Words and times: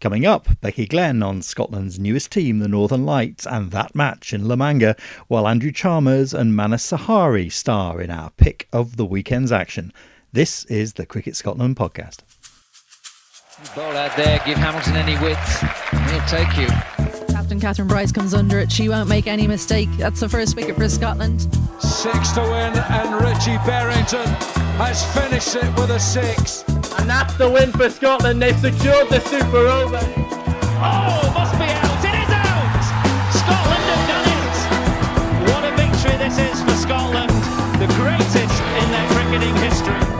Coming 0.00 0.24
up, 0.24 0.48
Becky 0.62 0.86
Glen 0.86 1.22
on 1.22 1.42
Scotland's 1.42 1.98
newest 1.98 2.32
team, 2.32 2.60
the 2.60 2.68
Northern 2.68 3.04
Lights, 3.04 3.46
and 3.46 3.70
that 3.72 3.94
match 3.94 4.32
in 4.32 4.48
La 4.48 4.56
Manga, 4.56 4.96
while 5.28 5.46
Andrew 5.46 5.70
Chalmers 5.70 6.32
and 6.32 6.56
Manus 6.56 6.90
Sahari 6.90 7.52
star 7.52 8.00
in 8.00 8.10
our 8.10 8.30
pick 8.30 8.66
of 8.72 8.96
the 8.96 9.04
weekend's 9.04 9.52
action. 9.52 9.92
This 10.32 10.64
is 10.64 10.94
the 10.94 11.04
Cricket 11.04 11.36
Scotland 11.36 11.76
podcast. 11.76 12.20
Ball 13.76 13.94
out 13.94 14.16
there, 14.16 14.40
give 14.46 14.56
Hamilton 14.56 14.96
any 14.96 15.22
width, 15.22 15.60
he'll 16.10 16.26
take 16.26 16.56
you. 16.56 16.89
Captain 17.50 17.68
Catherine 17.68 17.88
Bryce 17.88 18.12
comes 18.12 18.32
under 18.32 18.60
it. 18.60 18.70
She 18.70 18.88
won't 18.88 19.08
make 19.08 19.26
any 19.26 19.48
mistake. 19.48 19.88
That's 19.98 20.20
the 20.20 20.28
first 20.28 20.54
wicket 20.54 20.76
for 20.76 20.88
Scotland. 20.88 21.40
Six 21.80 22.30
to 22.34 22.42
win, 22.42 22.78
and 22.78 23.24
Richie 23.24 23.58
Berrington 23.66 24.28
has 24.78 25.02
finished 25.12 25.56
it 25.56 25.66
with 25.74 25.90
a 25.90 25.98
six. 25.98 26.62
And 27.00 27.10
that's 27.10 27.34
the 27.34 27.50
win 27.50 27.72
for 27.72 27.90
Scotland. 27.90 28.40
They've 28.40 28.56
secured 28.56 29.08
the 29.08 29.18
Super 29.18 29.66
Over. 29.66 29.98
Oh, 30.78 31.32
must 31.34 31.58
be 31.58 31.66
out. 31.66 32.04
It 32.06 32.14
is 32.22 32.30
out. 32.30 32.84
Scotland 33.34 33.84
have 33.90 34.06
done 34.06 34.28
it. 34.30 35.50
What 35.50 35.64
a 35.64 35.74
victory 35.74 36.16
this 36.18 36.38
is 36.38 36.62
for 36.62 36.76
Scotland. 36.76 37.30
The 37.80 37.92
greatest 37.98 38.62
in 38.78 38.90
their 38.92 39.08
cricketing 39.10 39.56
history. 39.56 40.19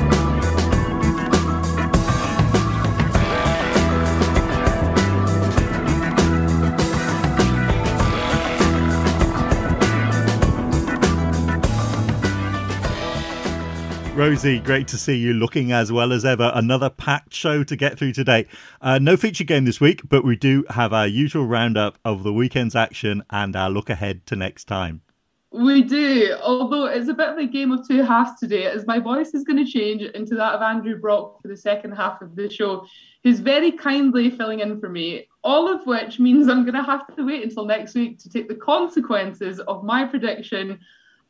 Rosie, 14.21 14.59
great 14.59 14.87
to 14.89 14.99
see 14.99 15.17
you 15.17 15.33
looking 15.33 15.73
as 15.73 15.91
well 15.91 16.13
as 16.13 16.27
ever. 16.27 16.53
Another 16.55 16.91
packed 16.91 17.33
show 17.33 17.65
to 17.65 17.75
get 17.75 17.99
through 17.99 18.13
today. 18.13 18.47
Uh, 18.83 18.99
no 18.99 19.17
feature 19.17 19.45
game 19.45 19.65
this 19.65 19.81
week, 19.81 20.03
but 20.11 20.25
we 20.25 20.37
do 20.37 20.63
have 20.69 20.93
our 20.93 21.07
usual 21.07 21.47
roundup 21.47 21.97
of 22.05 22.23
the 22.23 22.31
weekend's 22.31 22.77
action 22.77 23.25
and 23.31 23.57
our 23.57 23.71
look 23.71 23.89
ahead 23.89 24.27
to 24.27 24.37
next 24.37 24.67
time. 24.67 25.01
We 25.53 25.85
do, 25.85 26.37
although 26.43 26.85
it's 26.85 27.09
a 27.09 27.15
bit 27.15 27.31
of 27.31 27.39
a 27.39 27.47
game 27.47 27.73
of 27.73 27.89
two 27.89 28.03
halves 28.03 28.39
today, 28.39 28.67
as 28.67 28.87
my 28.87 28.99
voice 28.99 29.33
is 29.33 29.43
going 29.43 29.65
to 29.65 29.73
change 29.73 30.03
into 30.03 30.35
that 30.35 30.53
of 30.53 30.61
Andrew 30.61 31.01
Brock 31.01 31.41
for 31.41 31.49
the 31.49 31.57
second 31.57 31.93
half 31.93 32.21
of 32.21 32.37
the 32.37 32.51
show, 32.51 32.85
who's 33.25 33.41
very 33.41 33.73
kindly 33.73 34.31
filling 34.31 34.61
in 34.61 34.79
for 34.81 34.91
me. 34.91 35.29
All 35.43 35.67
of 35.67 35.87
which 35.87 36.19
means 36.19 36.47
I'm 36.47 36.65
going 36.65 36.75
to 36.75 36.83
have 36.83 37.17
to 37.17 37.25
wait 37.25 37.43
until 37.43 37.65
next 37.65 37.95
week 37.95 38.19
to 38.19 38.29
take 38.29 38.49
the 38.49 38.55
consequences 38.55 39.61
of 39.61 39.83
my 39.83 40.05
prediction 40.05 40.79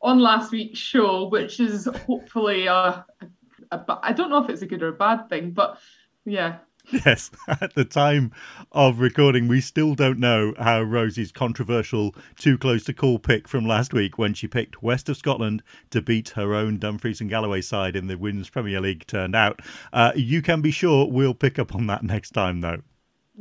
on 0.01 0.19
last 0.19 0.51
week's 0.51 0.79
show, 0.79 1.27
which 1.27 1.59
is 1.59 1.85
hopefully 2.05 2.67
a, 2.67 3.05
a, 3.21 3.25
a 3.71 3.99
I 4.01 4.13
don't 4.13 4.29
know 4.29 4.43
if 4.43 4.49
it's 4.49 4.61
a 4.61 4.67
good 4.67 4.83
or 4.83 4.89
a 4.89 4.93
bad 4.93 5.29
thing, 5.29 5.51
but 5.51 5.79
yeah. 6.25 6.57
Yes, 7.05 7.29
at 7.47 7.75
the 7.75 7.85
time 7.85 8.31
of 8.71 8.99
recording, 8.99 9.47
we 9.47 9.61
still 9.61 9.93
don't 9.93 10.19
know 10.19 10.53
how 10.57 10.81
Rosie's 10.81 11.31
controversial 11.31 12.15
too 12.37 12.57
close 12.57 12.83
to 12.85 12.93
call 12.93 13.19
pick 13.19 13.47
from 13.47 13.67
last 13.67 13.93
week 13.93 14.17
when 14.17 14.33
she 14.33 14.47
picked 14.47 14.81
West 14.81 15.07
of 15.07 15.17
Scotland 15.17 15.61
to 15.91 16.01
beat 16.01 16.29
her 16.29 16.55
own 16.55 16.79
Dumfries 16.79 17.21
and 17.21 17.29
Galloway 17.29 17.61
side 17.61 17.95
in 17.95 18.07
the 18.07 18.17
Women's 18.17 18.49
Premier 18.49 18.81
League 18.81 19.05
turned 19.05 19.35
out. 19.35 19.61
Uh, 19.93 20.11
you 20.15 20.41
can 20.41 20.61
be 20.61 20.71
sure 20.71 21.07
we'll 21.07 21.35
pick 21.35 21.59
up 21.59 21.75
on 21.75 21.85
that 21.87 22.03
next 22.03 22.31
time, 22.31 22.61
though 22.61 22.81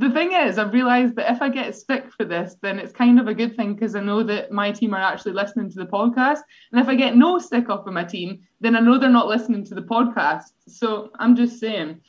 the 0.01 0.11
thing 0.11 0.33
is, 0.33 0.57
I've 0.57 0.73
realised 0.73 1.15
that 1.17 1.31
if 1.31 1.43
I 1.43 1.51
get 1.51 1.77
stick 1.77 2.11
for 2.11 2.25
this, 2.25 2.57
then 2.63 2.79
it's 2.79 2.93
kind 2.93 3.21
of 3.21 3.29
a 3.29 3.35
good 3.35 3.55
thing 3.55 3.75
because 3.75 3.95
I 3.95 4.01
know 4.01 4.23
that 4.23 4.51
my 4.51 4.73
team 4.73 4.95
are 4.95 5.01
actually 5.01 5.33
listening 5.33 5.71
to 5.71 5.79
the 5.79 5.85
podcast. 5.85 6.41
And 6.73 6.81
if 6.81 6.89
I 6.89 6.95
get 6.95 7.17
no 7.17 7.39
stick 7.39 7.69
off 7.69 7.87
of 7.87 7.93
my 7.93 8.05
team, 8.05 8.41
then 8.63 8.77
I 8.77 8.81
know 8.81 8.99
they're 8.99 9.11
not 9.11 9.29
listening 9.29 9.63
to 9.67 9.75
the 9.75 9.83
podcast. 9.83 10.53
So 10.67 11.11
I'm 11.19 11.37
just 11.37 11.61
saying. 11.61 12.01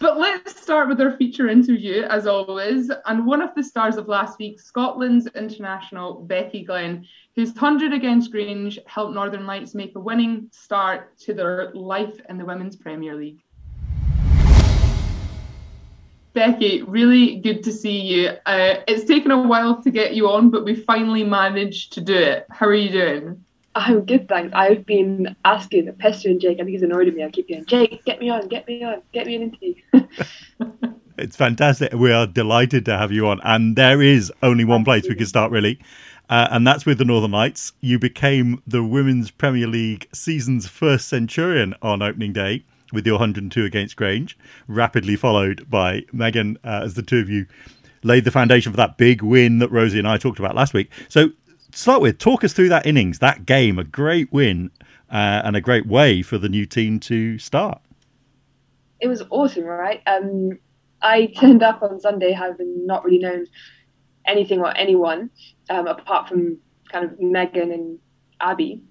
But 0.00 0.18
let's 0.18 0.58
start 0.58 0.88
with 0.88 1.02
our 1.02 1.18
feature 1.18 1.48
interview, 1.48 2.02
as 2.04 2.26
always. 2.26 2.90
And 3.04 3.26
one 3.26 3.42
of 3.42 3.54
the 3.54 3.62
stars 3.62 3.96
of 3.96 4.08
last 4.08 4.38
week, 4.38 4.58
Scotland's 4.58 5.26
international 5.34 6.22
Becky 6.22 6.64
Glen, 6.64 7.04
whose 7.36 7.50
100 7.50 7.92
against 7.92 8.30
Grange 8.30 8.78
helped 8.86 9.14
Northern 9.14 9.44
Lights 9.44 9.74
make 9.74 9.94
a 9.96 10.00
winning 10.00 10.48
start 10.50 11.18
to 11.18 11.34
their 11.34 11.72
life 11.74 12.18
in 12.30 12.38
the 12.38 12.46
Women's 12.46 12.76
Premier 12.76 13.14
League. 13.14 13.42
Becky, 16.38 16.82
really 16.82 17.40
good 17.40 17.64
to 17.64 17.72
see 17.72 17.98
you. 17.98 18.28
Uh, 18.46 18.76
it's 18.86 19.02
taken 19.02 19.32
a 19.32 19.42
while 19.42 19.82
to 19.82 19.90
get 19.90 20.14
you 20.14 20.30
on, 20.30 20.50
but 20.50 20.64
we 20.64 20.72
finally 20.72 21.24
managed 21.24 21.92
to 21.94 22.00
do 22.00 22.14
it. 22.14 22.46
How 22.48 22.66
are 22.66 22.74
you 22.74 22.90
doing? 22.90 23.44
I'm 23.74 24.04
good, 24.04 24.28
thanks. 24.28 24.54
I've 24.54 24.86
been 24.86 25.34
asking, 25.44 25.92
pestering 25.98 26.38
Jake. 26.38 26.58
I 26.60 26.62
think 26.62 26.68
he's 26.68 26.82
annoyed 26.82 27.08
at 27.08 27.14
me. 27.14 27.24
I 27.24 27.30
keep 27.30 27.48
going, 27.48 27.66
Jake, 27.66 28.04
get 28.04 28.20
me 28.20 28.30
on, 28.30 28.46
get 28.46 28.68
me 28.68 28.84
on, 28.84 29.02
get 29.12 29.26
me 29.26 29.34
an 29.34 29.42
interview. 29.42 29.74
it's 31.18 31.34
fantastic. 31.34 31.92
We 31.92 32.12
are 32.12 32.28
delighted 32.28 32.84
to 32.84 32.96
have 32.96 33.10
you 33.10 33.26
on. 33.26 33.40
And 33.42 33.74
there 33.74 34.00
is 34.00 34.32
only 34.40 34.64
one 34.64 34.84
place 34.84 35.08
we 35.08 35.16
can 35.16 35.26
start, 35.26 35.50
really. 35.50 35.80
Uh, 36.30 36.46
and 36.52 36.64
that's 36.64 36.86
with 36.86 36.98
the 36.98 37.04
Northern 37.04 37.32
Lights. 37.32 37.72
You 37.80 37.98
became 37.98 38.62
the 38.64 38.84
Women's 38.84 39.32
Premier 39.32 39.66
League 39.66 40.06
season's 40.12 40.68
first 40.68 41.08
centurion 41.08 41.74
on 41.82 42.00
opening 42.00 42.32
day 42.32 42.62
with 42.92 43.06
your 43.06 43.14
102 43.14 43.64
against 43.64 43.96
Grange, 43.96 44.38
rapidly 44.66 45.16
followed 45.16 45.68
by 45.68 46.04
Megan 46.12 46.58
uh, 46.64 46.82
as 46.84 46.94
the 46.94 47.02
two 47.02 47.18
of 47.18 47.28
you 47.28 47.46
laid 48.02 48.24
the 48.24 48.30
foundation 48.30 48.72
for 48.72 48.76
that 48.76 48.96
big 48.96 49.22
win 49.22 49.58
that 49.58 49.70
Rosie 49.70 49.98
and 49.98 50.08
I 50.08 50.18
talked 50.18 50.38
about 50.38 50.54
last 50.54 50.74
week. 50.74 50.90
So, 51.08 51.30
start 51.72 52.00
with, 52.00 52.18
talk 52.18 52.44
us 52.44 52.52
through 52.52 52.68
that 52.70 52.86
innings, 52.86 53.18
that 53.18 53.44
game, 53.46 53.78
a 53.78 53.84
great 53.84 54.32
win 54.32 54.70
uh, 55.10 55.42
and 55.44 55.56
a 55.56 55.60
great 55.60 55.86
way 55.86 56.22
for 56.22 56.38
the 56.38 56.48
new 56.48 56.66
team 56.66 57.00
to 57.00 57.38
start. 57.38 57.80
It 59.00 59.08
was 59.08 59.22
awesome, 59.30 59.64
right? 59.64 60.02
Um, 60.06 60.58
I 61.02 61.26
turned 61.26 61.62
up 61.62 61.82
on 61.82 62.00
Sunday 62.00 62.32
having 62.32 62.86
not 62.86 63.04
really 63.04 63.18
known 63.18 63.46
anything 64.26 64.60
or 64.60 64.76
anyone 64.76 65.30
um, 65.70 65.86
apart 65.86 66.28
from 66.28 66.58
kind 66.90 67.04
of 67.04 67.20
Megan 67.20 67.70
and 67.72 67.98
Abby 68.40 68.82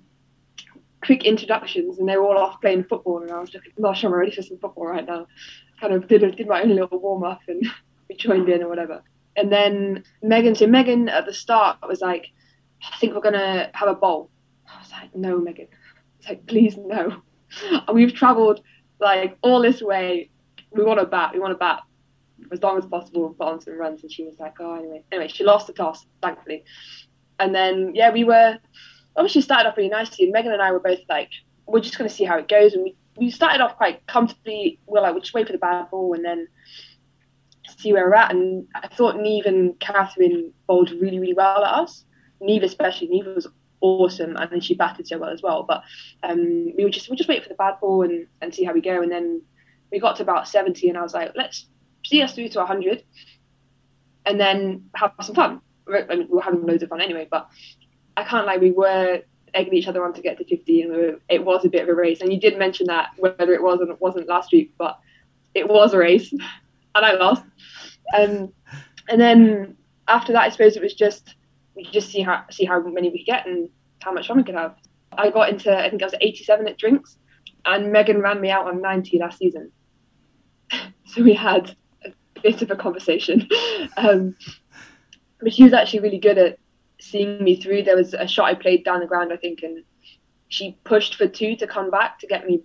quick 1.07 1.23
introductions, 1.23 1.97
and 1.97 2.07
they 2.07 2.18
were 2.18 2.25
all 2.25 2.38
off 2.38 2.62
playing 2.62 2.84
football, 2.84 3.23
and 3.23 3.31
I 3.31 3.40
was 3.40 3.53
like, 3.53 3.63
"Gosh, 3.81 4.03
I'm 4.03 4.13
ready 4.13 4.29
for 4.29 4.41
some 4.44 4.59
football 4.59 4.85
right 4.85 5.06
now." 5.06 5.25
Kind 5.79 5.94
of 5.94 6.07
did 6.07 6.35
did 6.35 6.47
my 6.47 6.62
own 6.62 6.75
little 6.75 7.00
warm 7.00 7.23
up, 7.23 7.40
and 7.47 7.66
we 8.09 8.16
joined 8.16 8.50
in 8.50 8.62
or 8.62 8.68
whatever. 8.68 9.01
And 9.38 9.51
then 9.51 10.03
Megan, 10.22 10.53
so 10.53 10.67
Megan 10.67 11.07
at 11.07 11.25
the 11.25 11.34
start 11.34 11.78
was 11.88 12.01
like, 12.01 12.28
"I 12.94 12.97
think 12.97 13.16
we're 13.16 13.22
gonna 13.22 13.72
have 13.73 13.88
a 13.88 13.96
bowl." 13.96 14.29
I 14.67 14.79
was 14.79 14.91
like, 14.91 15.16
"No, 15.16 15.40
Megan." 15.40 15.69
It's 16.19 16.28
like, 16.28 16.46
"Please, 16.46 16.75
no." 16.78 17.22
And 17.72 17.84
we've 17.96 18.13
travelled 18.13 18.62
like 19.00 19.38
all 19.41 19.62
this 19.62 19.81
way. 19.81 20.29
We 20.72 20.84
want 20.84 21.00
to 21.00 21.06
bat. 21.06 21.31
We 21.34 21.40
want 21.40 21.53
to 21.53 21.57
bat 21.57 21.84
as 22.51 22.62
long 22.62 22.78
as 22.78 22.85
possible, 22.85 23.25
and 23.28 23.38
put 23.38 23.47
on 23.47 23.62
some 23.62 23.79
runs. 23.79 24.03
And 24.03 24.12
she 24.12 24.25
was 24.25 24.35
like, 24.40 24.56
"Oh, 24.59 24.75
anyway." 24.75 25.03
Anyway, 25.13 25.29
she 25.29 25.46
lost 25.46 25.67
the 25.67 25.73
toss, 25.73 26.06
thankfully. 26.22 26.66
And 27.40 27.56
then 27.56 27.94
yeah, 27.96 28.12
we 28.12 28.25
were 28.25 28.59
obviously 29.17 29.41
started 29.41 29.67
off 29.67 29.78
really 29.78 29.89
nicely. 29.89 30.25
And 30.25 30.33
Megan 30.33 30.53
and 30.53 30.61
I 30.61 30.72
were 30.72 30.79
both 30.79 31.00
like, 31.09 31.31
we're 31.66 31.81
just 31.81 31.97
going 31.97 32.09
to 32.09 32.16
see 32.16 32.23
how 32.23 32.38
it 32.38 32.47
goes. 32.47 32.73
And 32.73 32.83
we, 32.83 32.95
we 33.17 33.31
started 33.31 33.61
off 33.61 33.75
quite 33.75 34.05
comfortably. 34.07 34.79
We're 34.85 35.01
like, 35.01 35.13
we'll 35.13 35.22
just 35.22 35.33
wait 35.33 35.47
for 35.47 35.53
the 35.53 35.59
bad 35.59 35.89
ball 35.89 36.13
and 36.13 36.23
then 36.23 36.47
see 37.78 37.91
where 37.91 38.05
we're 38.05 38.16
at. 38.16 38.31
And 38.31 38.67
I 38.75 38.88
thought 38.88 39.19
Neve 39.19 39.45
and 39.45 39.79
Catherine 39.79 40.53
bowled 40.67 40.91
really, 40.91 41.19
really 41.19 41.33
well 41.33 41.66
at 41.66 41.73
us. 41.73 42.05
Neve 42.39 42.63
especially. 42.63 43.07
Neve 43.07 43.25
was 43.25 43.47
awesome, 43.81 44.35
and 44.35 44.51
then 44.51 44.61
she 44.61 44.75
batted 44.75 45.07
so 45.07 45.17
well 45.17 45.29
as 45.29 45.41
well. 45.41 45.63
But 45.63 45.84
um, 46.23 46.73
we 46.75 46.84
would 46.84 46.94
just 46.94 47.09
we 47.09 47.16
just 47.16 47.29
wait 47.29 47.44
for 47.44 47.49
the 47.49 47.55
bad 47.55 47.79
ball 47.79 48.03
and, 48.03 48.28
and 48.41 48.53
see 48.53 48.63
how 48.63 48.73
we 48.73 48.81
go. 48.81 49.01
And 49.01 49.11
then 49.11 49.41
we 49.91 49.99
got 49.99 50.17
to 50.17 50.23
about 50.23 50.47
70, 50.47 50.89
and 50.89 50.97
I 50.97 51.01
was 51.01 51.13
like, 51.13 51.31
let's 51.35 51.67
see 52.05 52.22
us 52.22 52.34
through 52.34 52.49
to 52.49 52.59
100, 52.59 53.03
and 54.25 54.39
then 54.39 54.89
have 54.95 55.13
some 55.22 55.35
fun. 55.35 55.61
I 55.89 56.16
mean, 56.16 56.28
we 56.29 56.35
were 56.35 56.41
having 56.41 56.66
loads 56.66 56.84
of 56.84 56.89
fun 56.89 57.01
anyway, 57.01 57.28
but 57.29 57.47
I 58.17 58.23
can't 58.23 58.47
lie, 58.47 58.57
we 58.57 58.72
were 58.72 59.22
egging 59.53 59.75
each 59.75 59.88
other 59.88 60.03
on 60.03 60.13
to 60.13 60.22
get 60.22 60.38
to 60.39 60.44
50, 60.44 60.81
and 60.81 61.19
it 61.29 61.45
was 61.45 61.63
a 61.63 61.69
bit 61.69 61.83
of 61.83 61.89
a 61.89 61.94
race. 61.94 62.19
And 62.19 62.33
you 62.33 62.39
did 62.39 62.57
mention 62.57 62.88
that 62.88 63.11
whether 63.17 63.53
it 63.53 63.61
was 63.61 63.79
or 63.79 63.89
it 63.89 64.01
wasn't 64.01 64.28
last 64.28 64.51
week, 64.51 64.73
but 64.78 65.00
it 65.53 65.69
was 65.69 65.94
a 65.94 65.97
race, 66.00 66.31
and 66.31 66.41
I 66.95 67.13
lost. 67.13 67.44
Um, 68.17 68.51
and 69.07 69.22
then 69.22 69.78
after 70.08 70.34
that, 70.34 70.43
I 70.43 70.49
suppose 70.49 70.75
it 70.75 70.84
was 70.84 70.96
just 70.96 71.35
we 71.75 71.84
just 71.84 72.09
see 72.09 72.22
how 72.22 72.43
see 72.49 72.66
how 72.66 72.81
many 72.81 73.09
we 73.09 73.23
get 73.23 73.46
and 73.46 73.69
how 74.02 74.11
much 74.11 74.28
fun 74.28 74.37
we 74.37 74.43
could 74.43 74.55
have. 74.55 74.75
I 75.11 75.29
got 75.29 75.49
into 75.49 75.75
I 75.75 75.90
think 75.90 76.02
I 76.02 76.05
was 76.05 76.16
87 76.20 76.67
at 76.67 76.78
drinks, 76.78 77.17
and 77.66 77.91
Megan 77.91 78.20
ran 78.20 78.41
me 78.41 78.49
out 78.49 78.66
on 78.66 78.81
90 78.81 79.20
last 79.20 79.37
season. 79.37 79.72
so 81.05 81.23
we 81.23 81.34
had 81.34 81.75
a 82.03 82.11
bit 82.41 82.63
of 82.63 82.72
a 82.72 82.75
conversation. 82.75 83.47
um, 83.97 84.35
but 85.40 85.53
she 85.53 85.63
was 85.63 85.73
actually 85.73 85.99
really 85.99 86.17
good 86.17 86.37
at 86.40 86.58
seeing 86.99 87.44
me 87.44 87.55
through. 87.55 87.84
There 87.84 87.96
was 87.96 88.14
a 88.14 88.28
shot 88.28 88.46
I 88.46 88.55
played 88.55 88.84
down 88.84 88.99
the 88.99 89.05
ground, 89.05 89.32
I 89.32 89.38
think, 89.38 89.64
and 89.64 89.84
she 90.49 90.78
pushed 90.84 91.16
for 91.16 91.28
two 91.28 91.55
to 91.58 91.67
come 91.67 91.90
back 91.90 92.20
to 92.20 92.28
get 92.28 92.46
me 92.46 92.61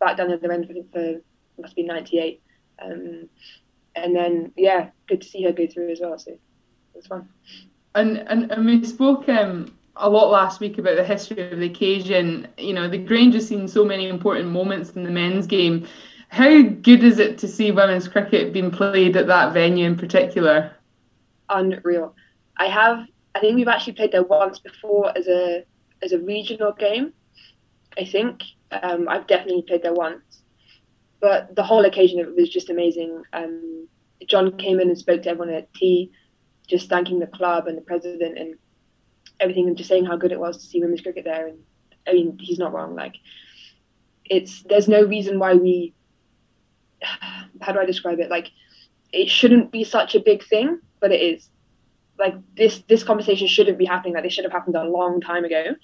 back 0.00 0.16
down 0.16 0.30
at 0.30 0.40
the 0.40 0.46
other 0.46 0.54
end. 0.54 0.66
I 0.68 0.72
think 0.72 0.92
for 0.92 1.20
must 1.60 1.76
be 1.76 1.82
98. 1.82 2.42
Um, 2.82 3.28
and 3.94 4.14
then 4.14 4.52
yeah, 4.56 4.90
good 5.06 5.22
to 5.22 5.28
see 5.28 5.42
her 5.44 5.52
go 5.52 5.66
through 5.66 5.90
as 5.90 6.00
well. 6.00 6.18
So 6.18 6.32
it 6.32 6.40
was 6.94 7.06
fun. 7.06 7.28
And 7.94 8.18
and, 8.18 8.50
and 8.52 8.66
we 8.66 8.84
spoke 8.84 9.28
um, 9.28 9.74
a 9.96 10.08
lot 10.08 10.30
last 10.30 10.60
week 10.60 10.78
about 10.78 10.96
the 10.96 11.04
history 11.04 11.50
of 11.50 11.58
the 11.58 11.66
occasion. 11.66 12.48
You 12.58 12.74
know, 12.74 12.88
the 12.88 12.98
Grange 12.98 13.34
has 13.34 13.48
seen 13.48 13.68
so 13.68 13.84
many 13.84 14.08
important 14.08 14.50
moments 14.50 14.90
in 14.90 15.02
the 15.02 15.10
men's 15.10 15.46
game. 15.46 15.86
How 16.28 16.60
good 16.62 17.04
is 17.04 17.18
it 17.18 17.38
to 17.38 17.48
see 17.48 17.70
women's 17.70 18.08
cricket 18.08 18.52
being 18.52 18.70
played 18.70 19.16
at 19.16 19.28
that 19.28 19.52
venue 19.52 19.86
in 19.86 19.96
particular? 19.96 20.72
Unreal. 21.48 22.14
I 22.58 22.66
have. 22.66 23.06
I 23.36 23.40
think 23.40 23.54
we've 23.54 23.68
actually 23.68 23.92
played 23.92 24.12
there 24.12 24.22
once 24.22 24.58
before 24.58 25.12
as 25.16 25.28
a 25.28 25.62
as 26.02 26.12
a 26.12 26.18
regional 26.18 26.72
game. 26.72 27.12
I 27.98 28.04
think 28.06 28.42
um, 28.70 29.10
I've 29.10 29.26
definitely 29.26 29.60
played 29.60 29.82
there 29.82 29.92
once, 29.92 30.42
but 31.20 31.54
the 31.54 31.62
whole 31.62 31.84
occasion 31.84 32.18
it 32.18 32.34
was 32.34 32.48
just 32.48 32.70
amazing. 32.70 33.22
Um, 33.34 33.88
John 34.26 34.56
came 34.56 34.80
in 34.80 34.88
and 34.88 34.96
spoke 34.96 35.22
to 35.22 35.28
everyone 35.28 35.54
at 35.54 35.72
tea, 35.74 36.12
just 36.66 36.88
thanking 36.88 37.18
the 37.18 37.26
club 37.26 37.66
and 37.66 37.76
the 37.76 37.82
president 37.82 38.38
and 38.38 38.54
everything, 39.38 39.68
and 39.68 39.76
just 39.76 39.90
saying 39.90 40.06
how 40.06 40.16
good 40.16 40.32
it 40.32 40.40
was 40.40 40.56
to 40.56 40.66
see 40.66 40.80
women's 40.80 41.02
cricket 41.02 41.24
there. 41.24 41.48
And 41.48 41.58
I 42.08 42.14
mean, 42.14 42.38
he's 42.40 42.58
not 42.58 42.72
wrong. 42.72 42.94
Like, 42.94 43.16
it's 44.24 44.62
there's 44.62 44.88
no 44.88 45.02
reason 45.02 45.38
why 45.38 45.52
we. 45.52 45.92
How 47.60 47.72
do 47.72 47.80
I 47.80 47.86
describe 47.86 48.20
it? 48.20 48.30
Like, 48.30 48.50
it 49.12 49.30
shouldn't 49.30 49.72
be 49.72 49.82
such 49.84 50.14
a 50.14 50.20
big 50.20 50.42
thing, 50.44 50.80
but 51.00 51.12
it 51.12 51.20
is. 51.20 51.50
Like 52.18 52.34
this, 52.56 52.80
this 52.88 53.04
conversation 53.04 53.46
shouldn't 53.46 53.78
be 53.78 53.84
happening. 53.84 54.14
Like, 54.14 54.24
this 54.24 54.32
should 54.32 54.44
have 54.44 54.52
happened 54.52 54.76
a 54.76 54.84
long 54.84 55.20
time 55.20 55.44
ago. 55.44 55.74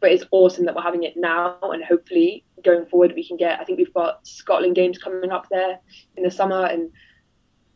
But 0.00 0.12
it's 0.12 0.24
awesome 0.30 0.64
that 0.66 0.76
we're 0.76 0.82
having 0.82 1.02
it 1.02 1.16
now, 1.16 1.58
and 1.60 1.82
hopefully 1.82 2.44
going 2.64 2.86
forward 2.86 3.12
we 3.16 3.26
can 3.26 3.36
get. 3.36 3.60
I 3.60 3.64
think 3.64 3.78
we've 3.78 3.94
got 3.94 4.26
Scotland 4.26 4.76
games 4.76 4.96
coming 4.96 5.32
up 5.32 5.48
there 5.50 5.80
in 6.16 6.22
the 6.22 6.30
summer, 6.30 6.66
and 6.66 6.90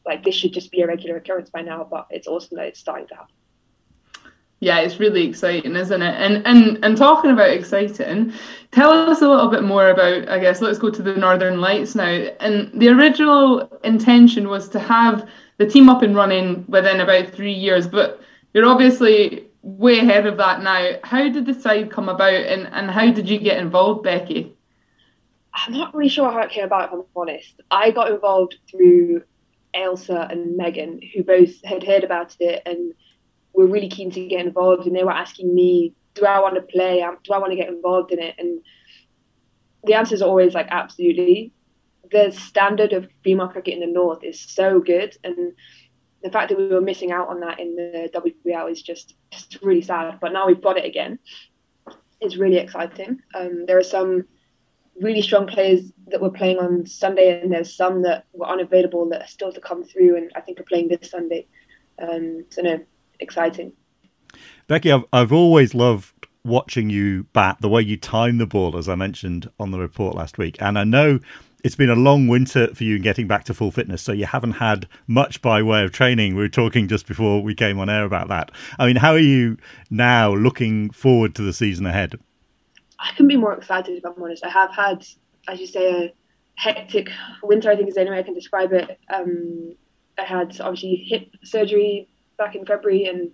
like 0.07 0.23
this 0.23 0.35
should 0.35 0.53
just 0.53 0.71
be 0.71 0.83
a 0.83 0.87
regular 0.87 1.17
occurrence 1.17 1.51
by 1.51 1.63
now. 1.63 1.87
But 1.89 2.07
it's 2.11 2.29
awesome 2.29 2.59
that 2.59 2.69
it's 2.69 2.81
starting 2.81 3.09
to 3.09 3.15
happen. 3.15 3.35
Yeah, 4.61 4.79
it's 4.79 5.01
really 5.01 5.27
exciting, 5.27 5.75
isn't 5.75 6.03
it? 6.03 6.15
And 6.15 6.47
and 6.47 6.79
and 6.85 6.97
talking 6.97 7.33
about 7.33 7.51
exciting, 7.51 8.33
tell 8.71 8.93
us 8.93 9.21
a 9.21 9.29
little 9.29 9.49
bit 9.49 9.65
more 9.65 9.89
about. 9.89 10.29
I 10.29 10.39
guess 10.39 10.61
let's 10.61 10.79
go 10.79 10.91
to 10.91 11.03
the 11.03 11.17
Northern 11.17 11.61
Lights 11.61 11.97
now. 11.97 12.05
And 12.05 12.71
the 12.73 12.89
original 12.91 13.69
intention 13.83 14.49
was 14.49 14.69
to 14.69 14.79
have 14.79 15.29
the 15.63 15.71
team 15.71 15.89
up 15.89 16.03
and 16.03 16.17
running 16.17 16.65
within 16.67 17.01
about 17.01 17.29
three 17.29 17.53
years, 17.53 17.87
but 17.87 18.21
you're 18.53 18.67
obviously 18.67 19.47
way 19.63 20.01
ahead 20.01 20.27
of 20.27 20.37
that 20.39 20.61
now. 20.61 20.99
How 21.05 21.29
did 21.29 21.47
the 21.47 21.55
side 21.55 21.91
come 21.91 22.09
about, 22.09 22.35
and 22.35 22.67
and 22.73 22.91
how 22.91 23.13
did 23.13 23.29
you 23.29 23.39
get 23.39 23.59
involved, 23.59 24.03
Becky? 24.03 24.53
I'm 25.55 25.73
not 25.73 25.95
really 25.95 26.09
sure 26.09 26.31
how 26.33 26.41
it 26.41 26.51
came 26.51 26.65
about. 26.65 26.89
If 26.89 26.95
I'm 26.95 27.05
honest, 27.15 27.61
I 27.71 27.93
got 27.93 28.11
involved 28.11 28.57
through 28.69 29.23
Ailsa 29.75 30.31
and 30.31 30.57
Megan, 30.57 31.01
who 31.15 31.23
both 31.23 31.63
had 31.65 31.85
heard 31.85 32.03
about 32.03 32.35
it 32.41 32.63
and 32.67 32.95
were 33.53 33.67
really 33.67 33.89
keen 33.89 34.11
to 34.11 34.27
get 34.27 34.45
involved, 34.45 34.87
and 34.87 34.97
they 34.97 35.05
were 35.05 35.13
asking 35.13 35.55
me, 35.55 35.95
"Do 36.15 36.27
I 36.27 36.41
want 36.41 36.57
to 36.57 36.63
play? 36.63 37.07
Do 37.23 37.33
I 37.33 37.39
want 37.39 37.53
to 37.53 37.57
get 37.57 37.69
involved 37.69 38.11
in 38.11 38.19
it?" 38.19 38.35
And 38.37 38.61
the 39.85 39.95
answer 39.95 40.15
is 40.15 40.23
always 40.23 40.55
like, 40.55 40.69
absolutely. 40.71 41.53
The 42.13 42.31
standard 42.31 42.93
of 42.93 43.09
female 43.23 43.49
cricket 43.49 43.75
in 43.75 43.81
the 43.81 43.87
north 43.87 44.23
is 44.23 44.39
so 44.41 44.81
good, 44.81 45.17
and 45.25 45.53
the 46.23 46.31
fact 46.31 46.51
that 46.51 46.59
we 46.59 46.69
were 46.69 46.81
missing 46.81 47.11
out 47.11 47.29
on 47.29 47.41
that 47.41 47.59
in 47.59 47.75
the 47.75 48.11
WPL 48.15 48.71
is 48.71 48.83
just 48.83 49.15
just 49.31 49.59
really 49.63 49.83
sad. 49.83 50.19
But 50.21 50.33
now 50.33 50.47
we've 50.47 50.63
got 50.63 50.77
it 50.77 50.85
again. 50.85 51.19
It's 52.21 52.37
really 52.37 52.59
exciting. 52.59 53.21
Um, 53.35 53.67
there 53.67 53.79
are 53.79 53.83
some 53.83 54.25
really 55.01 55.23
strong 55.23 55.47
players 55.47 55.91
that 56.09 56.21
were 56.21 56.31
playing 56.31 56.59
on 56.59 56.87
Sunday, 56.87 57.41
and 57.41 57.53
there's 57.53 57.75
some 57.75 58.03
that 58.03 58.27
were 58.33 58.47
unavailable 58.47 59.09
that 59.09 59.23
are 59.23 59.27
still 59.27 59.53
to 59.53 59.61
come 59.61 59.83
through, 59.83 60.17
and 60.17 60.31
I 60.37 60.41
think 60.41 60.61
are 60.61 60.65
playing 60.65 60.89
this 60.89 61.11
Sunday. 61.11 61.47
Um, 61.99 62.45
so 62.51 62.63
no, 62.63 62.81
exciting. 63.21 63.73
Becky, 64.67 64.93
I've, 64.93 65.05
I've 65.13 65.33
always 65.33 65.75
loved 65.75 66.27
watching 66.45 66.91
you 66.91 67.25
bat, 67.33 67.57
the 67.61 67.69
way 67.69 67.83
you 67.83 67.97
time 67.97 68.39
the 68.39 68.47
ball, 68.47 68.77
as 68.77 68.89
I 68.89 68.95
mentioned 68.95 69.51
on 69.59 69.71
the 69.71 69.79
report 69.79 70.15
last 70.15 70.39
week. 70.39 70.57
And 70.61 70.79
I 70.79 70.85
know 70.85 71.21
it's 71.65 71.77
been 71.77 71.91
a 71.91 71.95
long 71.95 72.27
winter 72.27 72.75
for 72.75 72.85
you 72.85 72.97
in 72.97 73.03
getting 73.03 73.27
back 73.27 73.45
to 73.45 73.55
full 73.55 73.71
fitness, 73.71 74.03
so 74.03 74.13
you 74.13 74.27
haven't 74.27 74.53
had 74.53 74.89
much 75.07 75.41
by 75.43 75.63
way 75.63 75.85
of 75.85 75.93
training. 75.93 76.35
We 76.35 76.43
were 76.43 76.49
talking 76.49 76.89
just 76.89 77.07
before 77.07 77.43
we 77.43 77.55
came 77.55 77.79
on 77.79 77.89
air 77.89 78.05
about 78.05 78.29
that. 78.29 78.51
I 78.79 78.87
mean, 78.87 78.97
how 78.97 79.13
are 79.13 79.19
you 79.19 79.57
now 79.91 80.35
looking 80.35 80.91
forward 80.91 81.35
to 81.37 81.43
the 81.43 81.53
season 81.53 81.87
ahead? 81.87 82.19
I 82.99 83.13
can 83.17 83.29
be 83.29 83.37
more 83.37 83.55
excited 83.55 83.97
if 83.97 84.05
I'm 84.05 84.21
honest. 84.21 84.45
I 84.45 84.49
have 84.49 84.75
had, 84.75 85.05
as 85.49 85.61
you 85.61 85.67
say, 85.67 85.91
a 86.05 86.13
hectic 86.57 87.11
winter. 87.43 87.71
I 87.71 87.77
think 87.77 87.89
is 87.89 87.95
the 87.95 88.01
only 88.01 88.13
way 88.13 88.19
I 88.19 88.23
can 88.23 88.35
describe 88.35 88.73
it. 88.73 88.99
Um, 89.13 89.75
I 90.19 90.25
had 90.25 90.61
obviously 90.61 90.97
hip 91.09 91.29
surgery 91.45 92.09
back 92.39 92.55
in 92.55 92.67
February 92.67 93.05
and 93.05 93.31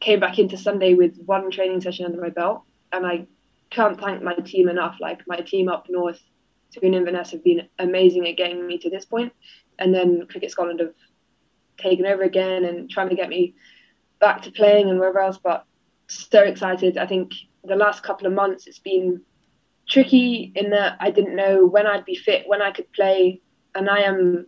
came 0.00 0.20
back 0.20 0.38
into 0.38 0.56
Sunday 0.56 0.94
with 0.94 1.16
one 1.24 1.50
training 1.50 1.80
session 1.80 2.04
under 2.04 2.20
my 2.20 2.30
belt. 2.30 2.62
And 2.92 3.06
I 3.06 3.26
can't 3.70 3.98
thank 3.98 4.22
my 4.22 4.34
team 4.34 4.68
enough. 4.68 4.96
Like 5.00 5.22
my 5.26 5.38
team 5.38 5.68
up 5.68 5.86
north, 5.88 6.20
Toon 6.74 6.94
and 6.94 7.04
Vanessa 7.04 7.36
have 7.36 7.44
been 7.44 7.68
amazing 7.78 8.26
at 8.28 8.36
getting 8.36 8.66
me 8.66 8.78
to 8.78 8.90
this 8.90 9.04
point. 9.04 9.32
And 9.78 9.94
then 9.94 10.26
Cricket 10.28 10.50
Scotland 10.50 10.80
have 10.80 10.94
taken 11.78 12.06
over 12.06 12.22
again 12.22 12.64
and 12.64 12.88
trying 12.88 13.08
to 13.08 13.16
get 13.16 13.28
me 13.28 13.54
back 14.20 14.42
to 14.42 14.50
playing 14.50 14.88
and 14.88 14.98
wherever 14.98 15.20
else. 15.20 15.38
But 15.42 15.64
so 16.06 16.42
excited. 16.42 16.98
I 16.98 17.06
think 17.06 17.32
the 17.64 17.76
last 17.76 18.02
couple 18.02 18.26
of 18.26 18.32
months 18.32 18.66
it's 18.66 18.78
been 18.78 19.22
tricky 19.88 20.52
in 20.54 20.70
that 20.70 20.96
I 21.00 21.10
didn't 21.10 21.36
know 21.36 21.66
when 21.66 21.86
I'd 21.86 22.04
be 22.04 22.14
fit, 22.14 22.44
when 22.46 22.62
I 22.62 22.70
could 22.70 22.92
play. 22.92 23.40
And 23.74 23.90
I 23.90 24.00
am, 24.00 24.46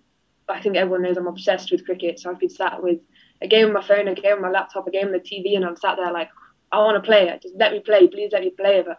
I 0.49 0.61
think 0.61 0.77
everyone 0.77 1.03
knows 1.03 1.17
I'm 1.17 1.27
obsessed 1.27 1.73
with 1.73 1.85
cricket. 1.85 2.21
So 2.21 2.31
I've 2.31 2.39
been 2.39 2.49
sat 2.49 2.83
with 2.83 3.01
a 3.43 3.49
game 3.49 3.67
on 3.67 3.73
my 3.73 3.83
phone, 3.83 4.09
a 4.09 4.15
game 4.15 4.35
on 4.35 4.43
my 4.43 4.51
laptop, 4.51 4.87
a 4.87 4.91
game 4.91 5.07
on 5.07 5.13
the 5.13 5.21
TV, 5.21 5.57
and 5.57 5.65
I'm 5.65 5.77
sat 5.77 5.97
there 5.97 6.13
like, 6.13 6.31
I 6.73 6.79
want 6.79 7.03
to 7.03 7.07
play 7.07 7.29
it. 7.29 7.43
Just 7.43 7.57
let 7.57 7.73
me 7.73 7.81
play. 7.81 8.07
Please 8.09 8.31
let 8.33 8.43
me 8.43 8.51
play. 8.51 8.83
But 8.87 8.99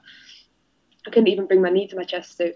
I 1.06 1.10
couldn't 1.10 1.28
even 1.28 1.48
bring 1.48 1.62
my 1.62 1.70
knee 1.70 1.88
to 1.88 1.96
my 1.96 2.04
chest. 2.04 2.38
So 2.38 2.52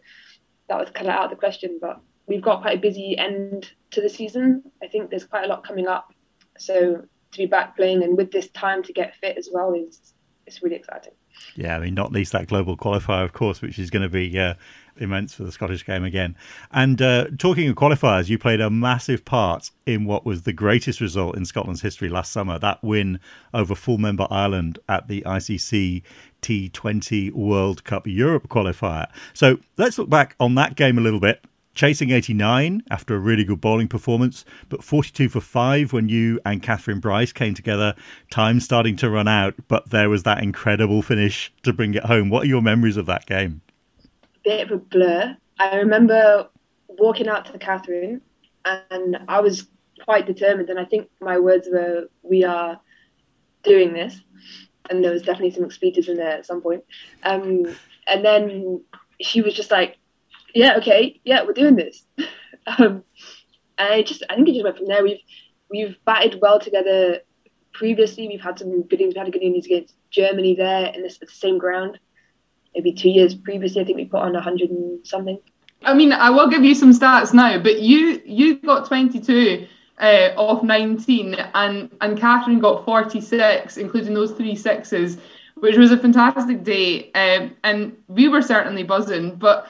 that 0.72 0.80
was 0.80 0.90
kind 0.90 1.08
of 1.08 1.14
out 1.14 1.26
of 1.26 1.30
the 1.32 1.36
question. 1.36 1.78
But 1.82 2.00
we've 2.28 2.42
got 2.42 2.62
quite 2.62 2.78
a 2.78 2.82
busy 2.82 3.18
end 3.18 3.72
to 3.92 4.02
the 4.02 4.10
season. 4.10 4.64
I 4.82 4.88
think 4.88 5.10
there's 5.10 5.26
quite 5.26 5.44
a 5.44 5.48
lot 5.48 5.68
coming 5.68 5.88
up. 5.88 6.14
So 6.58 7.04
to 7.32 7.38
be 7.38 7.46
back 7.46 7.76
playing 7.76 8.04
and 8.04 8.18
with 8.18 8.32
this 8.32 8.48
time 8.50 8.82
to 8.84 8.94
get 8.94 9.16
fit 9.16 9.38
as 9.38 9.50
well 9.52 9.74
is 9.74 10.14
it's 10.48 10.64
really 10.64 10.76
exciting. 10.76 11.14
Yeah, 11.56 11.78
I 11.78 11.80
mean, 11.80 11.94
not 11.94 12.12
least 12.12 12.32
that 12.34 12.48
global 12.48 12.78
qualifier, 12.78 13.24
of 13.24 13.34
course, 13.34 13.62
which 13.62 13.80
is 13.80 13.90
going 13.90 14.04
to 14.04 14.10
be 14.10 14.38
uh, 14.38 14.56
immense 14.98 15.34
for 15.34 15.44
the 15.44 15.52
Scottish 15.52 15.86
game 15.86 16.04
again. 16.04 16.36
And 16.72 17.02
uh, 17.02 17.28
talking 17.38 17.70
of 17.70 17.76
qualifiers, 17.76 18.30
you 18.30 18.38
played 18.38 18.60
a 18.60 18.70
massive 18.70 19.24
part 19.24 19.72
in 19.86 20.06
what 20.06 20.26
was 20.26 20.44
the 20.44 20.54
greatest 20.54 21.00
result 21.00 21.38
in 21.38 21.46
Scotland's 21.46 21.82
history 21.82 22.10
last 22.10 22.32
summer 22.32 22.60
that 22.60 22.84
win 22.84 23.20
over 23.54 23.76
full 23.76 23.98
member 23.98 24.28
Ireland 24.30 24.80
at 24.90 25.08
the 25.08 25.22
ICC 25.22 26.04
T20 26.42 27.32
World 27.32 27.84
Cup 27.84 28.08
Europe 28.08 28.48
qualifier. 28.48 29.08
So 29.34 29.58
let's 29.78 29.98
look 29.98 30.10
back 30.10 30.36
on 30.40 30.56
that 30.56 30.76
game 30.76 30.98
a 30.98 31.02
little 31.02 31.20
bit 31.20 31.44
chasing 31.74 32.12
89 32.12 32.84
after 32.92 33.16
a 33.16 33.20
really 33.20 33.44
good 33.44 33.62
bowling 33.62 33.88
performance, 33.88 34.46
but 34.70 34.84
42 34.84 35.30
for 35.30 35.42
5 35.42 35.94
when 35.94 36.10
you 36.10 36.40
and 36.46 36.62
Catherine 36.62 37.00
Bryce 37.00 37.32
came 37.32 37.54
together. 37.54 37.96
Time 38.30 38.60
starting 38.60 38.96
to 38.98 39.10
run 39.10 39.28
out, 39.28 39.56
but 39.68 39.90
there 39.90 40.10
was 40.10 40.24
that 40.24 40.44
incredible 40.44 41.02
finish 41.02 41.52
to 41.64 41.74
bring 41.74 41.94
it 41.94 42.04
home. 42.04 42.30
What 42.30 42.44
are 42.44 42.48
your 42.48 42.62
memories 42.62 42.98
of 42.98 43.06
that 43.06 43.26
game? 43.26 43.62
Bit 44.44 44.70
of 44.70 44.72
a 44.72 44.78
blur. 44.78 45.38
I 45.60 45.76
remember 45.78 46.50
walking 46.88 47.28
out 47.28 47.46
to 47.46 47.58
Catherine 47.58 48.22
and 48.66 49.18
I 49.28 49.40
was 49.40 49.68
quite 50.04 50.26
determined, 50.26 50.70
and 50.70 50.80
I 50.80 50.86
think 50.86 51.10
my 51.20 51.40
words 51.40 51.68
were, 51.72 52.08
We 52.24 52.44
are 52.44 52.80
doing 53.64 53.94
this. 53.94 54.22
And 54.92 55.04
there 55.04 55.12
was 55.12 55.24
definitely 55.24 55.52
some 55.52 55.64
expletives 55.64 56.10
in 56.10 56.18
there 56.18 56.38
at 56.38 56.46
some 56.46 56.62
point. 56.62 56.84
Um, 57.24 57.66
and 58.06 58.24
then 58.24 58.84
she 59.22 59.42
was 59.42 59.54
just 59.54 59.72
like, 59.72 59.98
yeah, 60.54 60.76
okay, 60.78 61.20
yeah, 61.24 61.44
we're 61.44 61.54
doing 61.54 61.76
this. 61.76 62.04
um, 62.68 63.04
and 63.78 63.94
I 63.94 64.04
just, 64.04 64.24
I 64.30 64.36
think 64.36 64.50
it 64.50 64.54
just 64.54 64.66
went 64.66 64.78
from 64.78 64.88
there. 64.88 65.04
We've 65.04 65.22
we've 65.70 65.98
batted 66.06 66.40
well 66.42 66.60
together 66.60 67.20
previously. 67.74 68.28
We've 68.28 68.42
had 68.42 68.60
some 68.60 68.84
good 68.84 69.00
innings. 69.00 69.16
We 69.16 69.20
had 69.20 69.28
a 69.30 69.32
good 69.32 69.42
innings 69.42 69.66
against 69.66 69.96
Germany 70.10 70.56
there 70.56 70.88
in 70.94 71.02
this, 71.02 71.18
the 71.18 71.28
same 71.28 71.58
ground. 71.58 71.98
Maybe 72.76 72.94
two 72.94 73.10
years 73.10 73.34
previously, 73.34 73.82
I 73.82 73.86
think 73.86 73.98
we 73.98 74.06
put 74.06 74.22
on 74.22 74.36
hundred 74.36 74.70
and 74.70 75.06
something. 75.08 75.40
I 75.84 75.94
mean, 75.94 76.12
I 76.12 76.30
will 76.30 76.48
give 76.48 76.64
you 76.64 76.76
some 76.76 76.92
stats 76.92 77.34
now, 77.34 77.58
but 77.62 77.82
you 77.82 78.22
you 78.26 78.60
got 78.60 78.88
twenty 78.88 79.20
two. 79.20 79.68
Uh, 80.00 80.34
off 80.36 80.64
19 80.64 81.36
and 81.54 81.96
and 82.02 82.18
Catherine 82.18 82.60
got 82.60 82.84
46 82.86 83.78
including 83.78 84.16
those 84.16 84.32
three 84.32 84.56
sixes 84.56 85.18
which 85.56 85.78
was 85.78 85.92
a 85.92 85.98
fantastic 85.98 86.64
day 86.64 87.12
um, 87.12 87.56
and 87.64 87.96
we 88.08 88.28
were 88.28 88.42
certainly 88.42 88.82
buzzing 88.82 89.36
but 89.36 89.68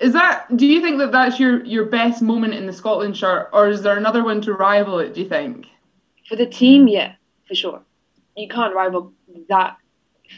is 0.00 0.12
that? 0.12 0.54
Do 0.56 0.66
you 0.66 0.80
think 0.80 0.98
that 0.98 1.12
that's 1.12 1.38
your 1.40 1.64
your 1.64 1.86
best 1.86 2.22
moment 2.22 2.54
in 2.54 2.66
the 2.66 2.72
Scotland 2.72 3.16
shirt, 3.16 3.48
or 3.52 3.68
is 3.68 3.82
there 3.82 3.96
another 3.96 4.22
one 4.22 4.40
to 4.42 4.52
rival 4.52 4.98
it? 4.98 5.14
Do 5.14 5.22
you 5.22 5.28
think? 5.28 5.66
For 6.28 6.36
the 6.36 6.46
team, 6.46 6.88
yeah, 6.88 7.14
for 7.46 7.54
sure. 7.54 7.82
You 8.36 8.48
can't 8.48 8.74
rival 8.74 9.12
that 9.48 9.76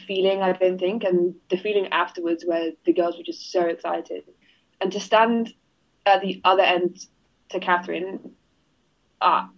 feeling, 0.05 0.41
I 0.41 0.53
don't 0.53 0.77
think, 0.77 1.03
and 1.03 1.35
the 1.49 1.57
feeling 1.57 1.87
afterwards 1.87 2.43
where 2.45 2.71
the 2.85 2.93
girls 2.93 3.17
were 3.17 3.23
just 3.23 3.51
so 3.51 3.65
excited, 3.65 4.23
and 4.81 4.91
to 4.91 4.99
stand 4.99 5.53
at 6.05 6.21
the 6.21 6.41
other 6.43 6.63
end 6.63 7.05
to 7.49 7.59
Catherine, 7.59 8.31
ah, 9.21 9.49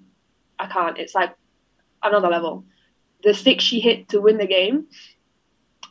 I 0.60 0.68
can't. 0.68 0.98
It's 0.98 1.16
like 1.16 1.34
another 2.04 2.30
level. 2.30 2.66
The 3.24 3.34
six 3.34 3.64
she 3.64 3.80
hit 3.80 4.10
to 4.10 4.22
win 4.22 4.38
the 4.38 4.48
game, 4.48 4.88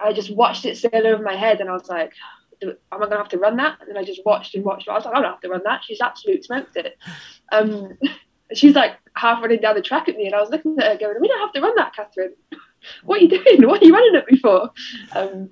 I 0.01 0.13
just 0.13 0.35
watched 0.35 0.65
it 0.65 0.77
sail 0.77 1.07
over 1.07 1.23
my 1.23 1.37
head, 1.37 1.61
and 1.61 1.69
I 1.69 1.73
was 1.73 1.89
like, 1.89 2.13
am 2.63 2.77
I 2.93 2.99
going 2.99 3.11
to 3.11 3.17
have 3.17 3.29
to 3.29 3.39
run 3.39 3.57
that? 3.57 3.79
And 3.81 3.89
then 3.89 3.97
I 3.97 4.05
just 4.05 4.25
watched 4.25 4.55
and 4.55 4.65
watched. 4.65 4.89
I 4.89 4.95
was 4.95 5.05
like, 5.05 5.15
I 5.15 5.21
don't 5.21 5.31
have 5.31 5.41
to 5.41 5.49
run 5.49 5.63
that. 5.65 5.83
She's 5.85 6.01
absolutely 6.01 6.43
smoked 6.43 6.77
it. 6.77 6.97
Um, 7.53 7.99
she's 8.55 8.75
like 8.75 8.97
half 9.15 9.41
running 9.43 9.61
down 9.61 9.75
the 9.75 9.83
track 9.83 10.09
at 10.09 10.17
me, 10.17 10.27
and 10.27 10.35
I 10.35 10.41
was 10.41 10.51
looking 10.51 10.77
at 10.79 10.93
her 10.93 10.99
going, 10.99 11.21
"We 11.21 11.29
don't 11.29 11.41
have 11.41 11.53
to 11.53 11.61
run 11.61 11.75
that, 11.77 11.95
Catherine. 11.95 12.35
what 13.05 13.21
are 13.21 13.25
you 13.25 13.29
doing? 13.29 13.67
What 13.67 13.83
are 13.83 13.85
you 13.85 13.95
running 13.95 14.17
at 14.17 14.31
me 14.31 14.39
for?" 14.39 14.71
Um, 15.15 15.51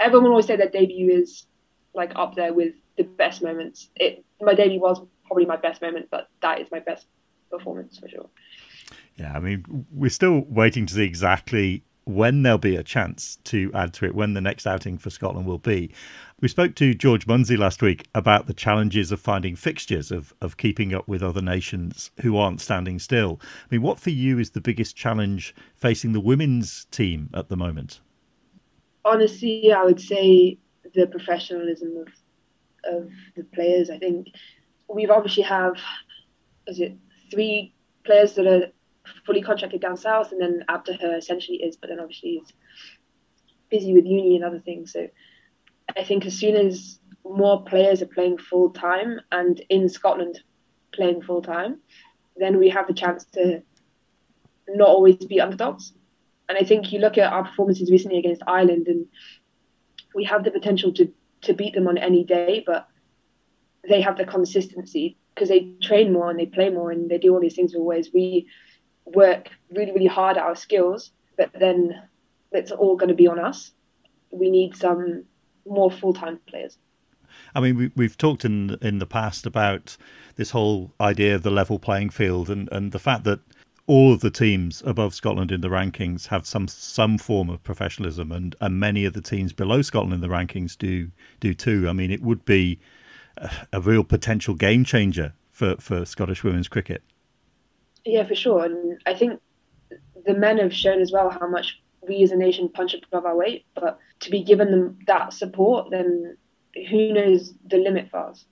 everyone 0.00 0.30
always 0.30 0.46
say 0.46 0.56
their 0.56 0.68
debut 0.68 1.12
is 1.12 1.46
like 1.94 2.12
up 2.16 2.34
there 2.34 2.52
with 2.52 2.74
the 2.96 3.04
best 3.04 3.42
moments. 3.42 3.90
It 3.96 4.24
my 4.40 4.54
debut 4.54 4.80
was 4.80 5.00
probably 5.26 5.46
my 5.46 5.56
best 5.56 5.82
moment, 5.82 6.08
but 6.10 6.28
that 6.42 6.60
is 6.60 6.70
my 6.70 6.80
best 6.80 7.06
performance 7.50 7.98
for 7.98 8.08
sure. 8.08 8.28
Yeah, 9.16 9.32
I 9.34 9.40
mean, 9.40 9.86
we're 9.92 10.10
still 10.10 10.40
waiting 10.48 10.86
to 10.86 10.94
see 10.94 11.04
exactly 11.04 11.84
when 12.06 12.42
there'll 12.42 12.58
be 12.58 12.76
a 12.76 12.82
chance 12.82 13.38
to 13.44 13.70
add 13.72 13.94
to 13.94 14.04
it, 14.04 14.14
when 14.14 14.34
the 14.34 14.40
next 14.40 14.66
outing 14.66 14.98
for 14.98 15.08
Scotland 15.08 15.46
will 15.46 15.58
be. 15.58 15.90
We 16.40 16.48
spoke 16.48 16.74
to 16.74 16.94
George 16.94 17.26
Munsey 17.26 17.56
last 17.56 17.80
week 17.80 18.06
about 18.14 18.46
the 18.46 18.52
challenges 18.52 19.10
of 19.10 19.20
finding 19.20 19.56
fixtures, 19.56 20.10
of, 20.10 20.34
of 20.42 20.58
keeping 20.58 20.92
up 20.92 21.08
with 21.08 21.22
other 21.22 21.40
nations 21.40 22.10
who 22.20 22.36
aren't 22.36 22.60
standing 22.60 22.98
still. 22.98 23.40
I 23.42 23.66
mean, 23.70 23.82
what 23.82 23.98
for 23.98 24.10
you 24.10 24.38
is 24.38 24.50
the 24.50 24.60
biggest 24.60 24.96
challenge 24.96 25.54
facing 25.76 26.12
the 26.12 26.20
women's 26.20 26.84
team 26.86 27.30
at 27.32 27.48
the 27.48 27.56
moment? 27.56 28.00
Honestly, 29.06 29.72
I 29.72 29.84
would 29.84 30.00
say 30.00 30.58
the 30.94 31.06
professionalism 31.06 31.96
of 31.96 32.08
of 32.86 33.10
the 33.36 33.44
players. 33.44 33.90
I 33.90 33.98
think 33.98 34.28
we've 34.88 35.10
obviously 35.10 35.42
have, 35.44 35.74
is 36.66 36.80
it 36.80 36.96
three 37.30 37.74
players 38.04 38.34
that 38.34 38.46
are 38.46 38.72
fully 39.26 39.42
contracted 39.42 39.80
down 39.80 39.96
south, 39.96 40.32
and 40.32 40.40
then 40.40 40.64
Abtaha 40.68 41.16
essentially 41.16 41.58
is, 41.58 41.76
but 41.76 41.88
then 41.88 42.00
obviously 42.00 42.40
he's 42.40 42.52
busy 43.70 43.92
with 43.94 44.06
uni 44.06 44.36
and 44.36 44.44
other 44.44 44.60
things. 44.60 44.92
So 44.92 45.08
I 45.96 46.04
think 46.04 46.26
as 46.26 46.34
soon 46.34 46.56
as 46.56 46.98
more 47.24 47.64
players 47.64 48.02
are 48.02 48.06
playing 48.06 48.38
full 48.38 48.70
time 48.70 49.20
and 49.32 49.60
in 49.68 49.88
Scotland 49.88 50.40
playing 50.92 51.22
full 51.22 51.42
time, 51.42 51.80
then 52.36 52.58
we 52.58 52.68
have 52.68 52.86
the 52.86 52.94
chance 52.94 53.24
to 53.32 53.62
not 54.68 54.88
always 54.88 55.16
be 55.16 55.40
underdogs. 55.40 55.92
And 56.48 56.58
I 56.58 56.62
think 56.62 56.92
you 56.92 56.98
look 56.98 57.18
at 57.18 57.32
our 57.32 57.44
performances 57.44 57.90
recently 57.90 58.18
against 58.18 58.42
Ireland, 58.46 58.86
and 58.86 59.06
we 60.14 60.24
have 60.24 60.44
the 60.44 60.50
potential 60.50 60.92
to 60.94 61.12
to 61.42 61.52
beat 61.52 61.74
them 61.74 61.88
on 61.88 61.98
any 61.98 62.24
day, 62.24 62.62
but 62.66 62.88
they 63.86 64.00
have 64.00 64.16
the 64.16 64.24
consistency 64.24 65.18
because 65.34 65.48
they 65.48 65.72
train 65.82 66.12
more 66.12 66.30
and 66.30 66.38
they 66.38 66.46
play 66.46 66.70
more 66.70 66.90
and 66.90 67.10
they 67.10 67.18
do 67.18 67.34
all 67.34 67.40
these 67.40 67.56
things 67.56 67.74
always. 67.74 68.12
We 68.12 68.46
work 69.04 69.48
really, 69.72 69.92
really 69.92 70.06
hard 70.06 70.36
at 70.36 70.44
our 70.44 70.56
skills, 70.56 71.10
but 71.36 71.50
then 71.58 72.02
it's 72.52 72.70
all 72.70 72.96
going 72.96 73.08
to 73.08 73.14
be 73.14 73.26
on 73.26 73.38
us. 73.38 73.72
We 74.30 74.50
need 74.50 74.76
some 74.76 75.24
more 75.66 75.90
full 75.90 76.14
time 76.14 76.40
players. 76.46 76.78
I 77.54 77.60
mean, 77.60 77.92
we, 77.96 78.04
have 78.04 78.16
talked 78.16 78.44
in 78.44 78.78
in 78.80 78.98
the 78.98 79.06
past 79.06 79.44
about 79.44 79.96
this 80.36 80.50
whole 80.50 80.92
idea 81.00 81.34
of 81.34 81.42
the 81.42 81.50
level 81.50 81.78
playing 81.78 82.10
field 82.10 82.48
and, 82.48 82.68
and 82.70 82.92
the 82.92 82.98
fact 82.98 83.24
that 83.24 83.40
all 83.86 84.12
of 84.12 84.20
the 84.20 84.30
teams 84.30 84.82
above 84.86 85.14
Scotland 85.14 85.52
in 85.52 85.60
the 85.60 85.68
rankings 85.68 86.28
have 86.28 86.46
some 86.46 86.68
some 86.68 87.18
form 87.18 87.50
of 87.50 87.62
professionalism, 87.62 88.32
and, 88.32 88.56
and 88.60 88.80
many 88.80 89.04
of 89.04 89.12
the 89.12 89.20
teams 89.20 89.52
below 89.52 89.82
Scotland 89.82 90.14
in 90.14 90.20
the 90.20 90.34
rankings 90.34 90.78
do 90.78 91.10
do 91.40 91.54
too. 91.54 91.88
I 91.88 91.92
mean, 91.92 92.10
it 92.10 92.22
would 92.22 92.44
be 92.44 92.78
a, 93.36 93.50
a 93.74 93.80
real 93.80 94.04
potential 94.04 94.54
game 94.54 94.84
changer 94.84 95.34
for, 95.50 95.76
for 95.76 96.04
Scottish 96.04 96.44
women's 96.44 96.68
cricket. 96.68 97.02
Yeah, 98.04 98.26
for 98.26 98.34
sure. 98.34 98.64
And 98.64 99.00
I 99.06 99.14
think 99.14 99.40
the 100.26 100.34
men 100.34 100.58
have 100.58 100.74
shown 100.74 101.00
as 101.00 101.12
well 101.12 101.30
how 101.30 101.48
much 101.48 101.80
we 102.06 102.22
as 102.22 102.32
a 102.32 102.36
nation 102.36 102.68
punch 102.68 102.94
above 102.94 103.24
our 103.24 103.36
weight. 103.36 103.64
But 103.74 103.98
to 104.20 104.30
be 104.30 104.42
given 104.42 104.70
them 104.70 104.98
that 105.06 105.32
support, 105.32 105.90
then 105.90 106.36
who 106.90 107.12
knows 107.12 107.54
the 107.66 107.78
limit 107.78 108.10
for 108.10 108.18
us? 108.18 108.44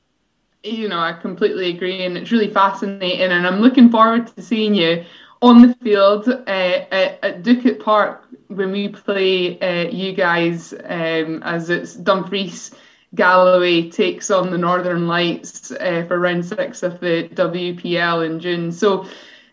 You 0.62 0.88
know, 0.88 1.00
I 1.00 1.12
completely 1.12 1.70
agree, 1.70 2.04
and 2.04 2.16
it's 2.16 2.30
really 2.30 2.50
fascinating. 2.50 3.20
And 3.20 3.46
I'm 3.46 3.60
looking 3.60 3.90
forward 3.90 4.28
to 4.28 4.42
seeing 4.42 4.74
you 4.74 5.04
on 5.42 5.60
the 5.60 5.74
field 5.82 6.28
uh, 6.28 6.40
at, 6.46 7.18
at 7.22 7.42
Ducat 7.42 7.80
Park 7.80 8.28
when 8.46 8.70
we 8.70 8.88
play 8.88 9.58
uh, 9.60 9.90
you 9.90 10.12
guys 10.12 10.72
um, 10.84 11.42
as 11.42 11.68
it's 11.68 11.94
Dumfries 11.94 12.70
Galloway 13.14 13.90
takes 13.90 14.30
on 14.30 14.50
the 14.50 14.58
Northern 14.58 15.06
Lights 15.06 15.70
uh, 15.72 16.04
for 16.08 16.18
round 16.18 16.44
six 16.44 16.82
of 16.82 17.00
the 17.00 17.28
WPL 17.34 18.24
in 18.24 18.40
June. 18.40 18.72
So 18.72 19.06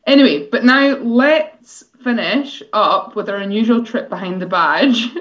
Anyway, 0.09 0.47
but 0.51 0.63
now 0.63 0.95
let's 0.97 1.83
finish 2.03 2.63
up 2.73 3.15
with 3.15 3.29
our 3.29 3.35
unusual 3.35 3.85
trip 3.85 4.09
behind 4.09 4.41
the 4.41 4.47
badge. 4.47 5.07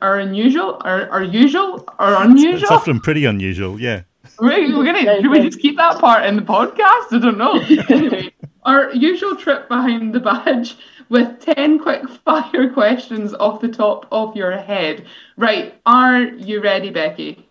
Our, 0.00 0.20
unusual, 0.20 0.80
our, 0.84 1.10
our 1.10 1.24
usual, 1.24 1.84
our 1.98 2.22
unusual. 2.22 2.62
It's 2.62 2.70
often 2.70 3.00
pretty 3.00 3.24
unusual, 3.24 3.80
yeah. 3.80 4.02
We're, 4.38 4.78
we're 4.78 4.84
gonna. 4.84 5.20
Should 5.20 5.28
we 5.28 5.40
just 5.40 5.58
keep 5.58 5.76
that 5.78 5.98
part 5.98 6.24
in 6.26 6.36
the 6.36 6.42
podcast? 6.42 7.10
I 7.10 7.18
don't 7.20 7.38
know. 7.38 7.58
anyway, 7.88 8.32
our 8.62 8.94
usual 8.94 9.34
trip 9.34 9.66
behind 9.66 10.14
the 10.14 10.20
badge 10.20 10.76
with 11.08 11.40
ten 11.40 11.78
quick 11.78 12.08
fire 12.24 12.72
questions 12.72 13.34
off 13.34 13.60
the 13.60 13.68
top 13.68 14.06
of 14.10 14.36
your 14.36 14.56
head. 14.56 15.06
Right? 15.36 15.74
Are 15.86 16.22
you 16.22 16.60
ready, 16.60 16.90
Becky? 16.90 17.48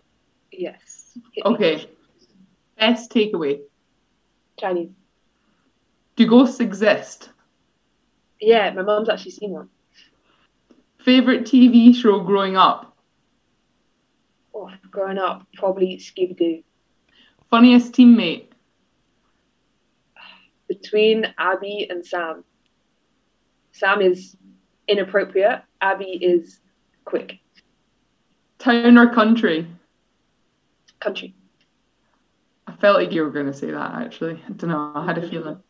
Yes. 0.52 1.18
Okay. 1.46 1.90
Best 2.78 3.12
takeaway. 3.12 3.62
Chinese. 4.60 4.90
Do 6.16 6.28
ghosts 6.28 6.60
exist? 6.60 7.30
Yeah, 8.40 8.72
my 8.72 8.82
mom's 8.82 9.10
actually 9.10 9.32
seen 9.32 9.52
one. 9.52 9.70
Favorite 11.00 11.44
TV 11.44 11.96
show 11.96 12.20
growing 12.20 12.56
up? 12.56 12.96
Oh, 14.54 14.70
growing 14.92 15.18
up, 15.18 15.48
probably 15.56 15.98
Scooby 15.98 16.38
Doo. 16.38 16.64
Funniest 17.50 17.94
teammate? 17.94 18.48
Between 20.68 21.34
Abby 21.38 21.88
and 21.90 22.06
Sam. 22.06 22.44
Sam 23.74 24.02
is 24.02 24.38
inappropriate. 24.88 25.64
Abby 25.82 26.06
is 26.06 26.60
quick. 27.06 27.40
Town 28.60 28.98
or 28.98 29.14
country? 29.14 29.68
Country. 31.00 31.36
I 32.68 32.76
felt 32.78 32.98
like 32.98 33.12
you 33.12 33.24
were 33.24 33.32
going 33.32 33.48
to 33.48 33.54
say 33.54 33.72
that 33.72 33.96
actually. 33.96 34.42
I 34.48 34.52
don't 34.54 34.70
know. 34.70 34.94
I 34.96 35.06
had 35.06 35.18
a 35.18 35.28
feeling. 35.28 35.62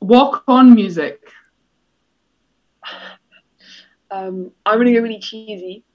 Walk 0.00 0.44
on 0.46 0.74
music. 0.74 1.20
Um, 4.10 4.50
I'm 4.66 4.76
gonna 4.76 4.92
go 4.92 5.00
really 5.00 5.20
cheesy. 5.20 5.86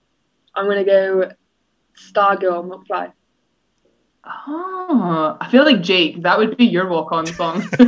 I'm 0.55 0.65
gonna 0.65 0.83
go 0.83 1.29
Stargirl 1.95 2.67
McFly. 2.67 3.13
Oh, 4.47 5.37
I 5.39 5.49
feel 5.49 5.63
like 5.63 5.81
Jake. 5.81 6.21
That 6.23 6.37
would 6.37 6.57
be 6.57 6.65
your 6.65 6.87
walk 6.87 7.11
on 7.11 7.25
song. 7.25 7.63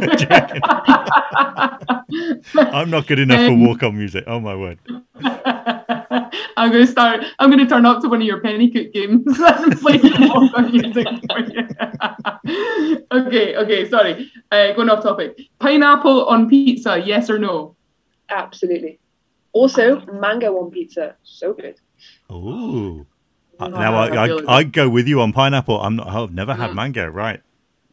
I'm 2.55 2.89
not 2.89 3.07
good 3.07 3.19
enough 3.19 3.39
um, 3.39 3.47
for 3.47 3.67
walk 3.67 3.83
on 3.83 3.97
music. 3.97 4.23
Oh 4.27 4.39
my 4.39 4.55
word. 4.55 4.79
I'm 6.57 6.71
gonna 6.71 6.87
start. 6.87 7.23
I'm 7.39 7.49
gonna 7.49 7.67
turn 7.67 7.85
up 7.85 8.01
to 8.01 8.09
one 8.09 8.21
of 8.21 8.27
your 8.27 8.41
Pennycook 8.41 8.93
games 8.93 9.23
and 9.27 9.79
play 9.79 9.99
walk 10.01 10.51
on 10.55 10.71
music 10.71 11.07
for 11.29 11.39
you. 11.39 11.67
okay, 13.11 13.55
okay. 13.55 13.89
Sorry. 13.89 14.31
Uh, 14.51 14.73
going 14.73 14.89
off 14.89 15.03
topic. 15.03 15.39
Pineapple 15.59 16.25
on 16.27 16.49
pizza? 16.49 16.99
Yes 16.99 17.29
or 17.29 17.39
no? 17.39 17.75
Absolutely. 18.29 18.99
Also, 19.53 20.01
mango 20.13 20.57
on 20.57 20.71
pizza. 20.71 21.15
So 21.23 21.53
good. 21.53 21.79
Ooh. 22.31 23.05
Now 23.59 23.95
I, 23.95 24.07
I, 24.07 24.57
I, 24.57 24.63
go 24.63 24.89
with 24.89 25.07
you 25.07 25.21
on 25.21 25.33
pineapple. 25.33 25.81
I'm 25.81 25.97
not. 25.97 26.07
I've 26.07 26.31
never 26.31 26.53
had 26.53 26.71
mm. 26.71 26.75
mango. 26.75 27.07
Right. 27.07 27.41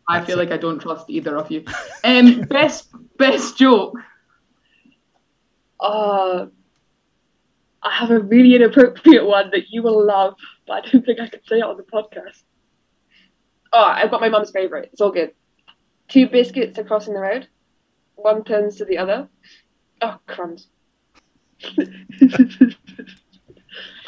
I 0.09 0.25
feel 0.25 0.39
like 0.39 0.53
I 0.53 0.57
don't 0.57 0.79
trust 0.79 1.11
either 1.11 1.37
of 1.37 1.51
you. 1.51 1.65
Um, 2.05 2.43
best 2.43 2.89
best 3.19 3.59
joke. 3.59 3.99
Uh, 5.81 6.47
I 7.83 7.91
have 7.91 8.11
a 8.11 8.21
really 8.21 8.55
inappropriate 8.55 9.27
one 9.27 9.51
that 9.51 9.71
you 9.71 9.83
will 9.83 10.07
love, 10.07 10.35
but 10.69 10.87
I 10.87 10.91
don't 10.91 11.05
think 11.05 11.19
I 11.19 11.27
can 11.27 11.41
say 11.45 11.59
it 11.59 11.65
on 11.65 11.77
the 11.77 11.83
podcast. 11.83 12.43
Oh, 13.73 13.83
I've 13.83 14.11
got 14.11 14.21
my 14.21 14.29
mum's 14.29 14.53
favourite. 14.53 14.91
It's 14.93 15.01
all 15.01 15.11
good. 15.11 15.33
Two 16.09 16.29
biscuits 16.29 16.79
are 16.79 16.85
crossing 16.85 17.15
the 17.15 17.21
road. 17.21 17.49
One 18.15 18.45
turns 18.45 18.77
to 18.77 18.85
the 18.85 18.99
other. 18.99 19.29
Oh, 20.01 20.19
crumbs. 20.27 20.69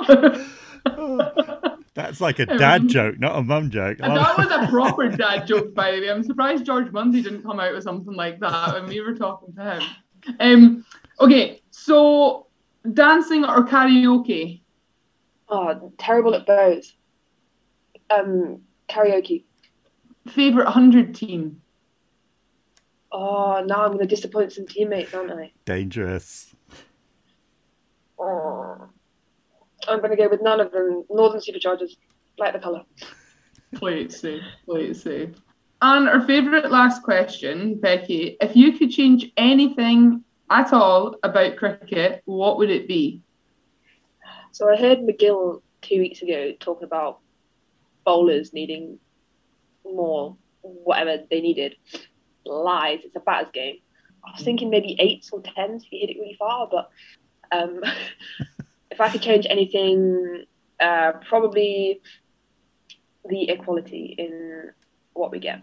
That's 1.94 2.20
like 2.20 2.38
a 2.38 2.46
dad 2.46 2.82
um, 2.82 2.88
joke, 2.88 3.18
not 3.18 3.36
a 3.36 3.42
mum 3.42 3.70
joke. 3.70 3.98
And 4.00 4.16
That 4.16 4.38
was 4.38 4.50
a 4.50 4.68
proper 4.70 5.08
dad 5.08 5.46
joke, 5.46 5.74
by 5.74 5.92
the 5.92 6.00
way. 6.00 6.10
I'm 6.10 6.22
surprised 6.22 6.64
George 6.64 6.92
Munsey 6.92 7.22
didn't 7.22 7.42
come 7.42 7.58
out 7.58 7.74
with 7.74 7.82
something 7.82 8.14
like 8.14 8.38
that 8.40 8.74
when 8.74 8.86
we 8.86 9.00
were 9.00 9.14
talking 9.14 9.52
to 9.54 9.62
him. 9.62 9.82
Um, 10.38 10.84
okay, 11.20 11.60
so 11.70 12.46
dancing 12.92 13.44
or 13.44 13.66
karaoke? 13.66 14.60
Oh, 15.48 15.92
terrible 15.98 16.34
at 16.34 16.46
both. 16.46 16.84
Um, 18.10 18.60
karaoke. 18.88 19.44
Favorite 20.28 20.64
100 20.64 21.14
team? 21.14 21.62
Oh, 23.10 23.64
now 23.66 23.84
I'm 23.84 23.92
going 23.92 24.00
to 24.00 24.06
disappoint 24.06 24.52
some 24.52 24.66
teammates, 24.66 25.14
aren't 25.14 25.32
I? 25.32 25.52
Dangerous. 25.64 26.54
Oh. 28.18 28.88
I'm 29.86 29.98
going 29.98 30.10
to 30.10 30.16
go 30.16 30.28
with 30.28 30.42
none 30.42 30.60
of 30.60 30.72
them. 30.72 31.04
Northern 31.10 31.40
Superchargers. 31.40 31.96
like 32.38 32.52
the 32.52 32.58
colour. 32.58 32.82
Play 33.74 34.02
it 34.02 34.12
safe. 34.12 34.42
Play 34.64 34.86
it 34.86 34.96
safe. 34.96 35.30
And 35.80 36.08
our 36.08 36.26
favourite 36.26 36.70
last 36.70 37.02
question, 37.02 37.78
Becky. 37.78 38.36
If 38.40 38.56
you 38.56 38.72
could 38.72 38.90
change 38.90 39.30
anything 39.36 40.24
at 40.50 40.72
all 40.72 41.16
about 41.22 41.56
cricket, 41.56 42.22
what 42.24 42.58
would 42.58 42.70
it 42.70 42.88
be? 42.88 43.22
So 44.50 44.68
I 44.72 44.76
heard 44.76 44.98
McGill 44.98 45.62
two 45.82 46.00
weeks 46.00 46.22
ago 46.22 46.52
talking 46.58 46.84
about 46.84 47.20
bowlers 48.04 48.52
needing 48.52 48.98
more, 49.84 50.36
whatever 50.62 51.18
they 51.30 51.40
needed. 51.40 51.76
Lies. 52.44 53.00
It's 53.04 53.14
a 53.14 53.20
batter's 53.20 53.52
game. 53.52 53.76
I 54.26 54.32
was 54.32 54.42
thinking 54.42 54.70
maybe 54.70 54.96
eights 54.98 55.30
or 55.30 55.40
tens 55.42 55.84
if 55.84 55.92
you 55.92 56.00
hit 56.00 56.10
it 56.10 56.18
really 56.18 56.36
far, 56.38 56.68
but 56.68 56.90
um, 57.52 57.82
if 58.98 59.00
I 59.00 59.08
could 59.10 59.22
change 59.22 59.46
anything, 59.48 60.44
uh, 60.80 61.12
probably 61.28 62.00
the 63.28 63.48
equality 63.48 64.16
in 64.18 64.72
what 65.12 65.30
we 65.30 65.38
get. 65.38 65.62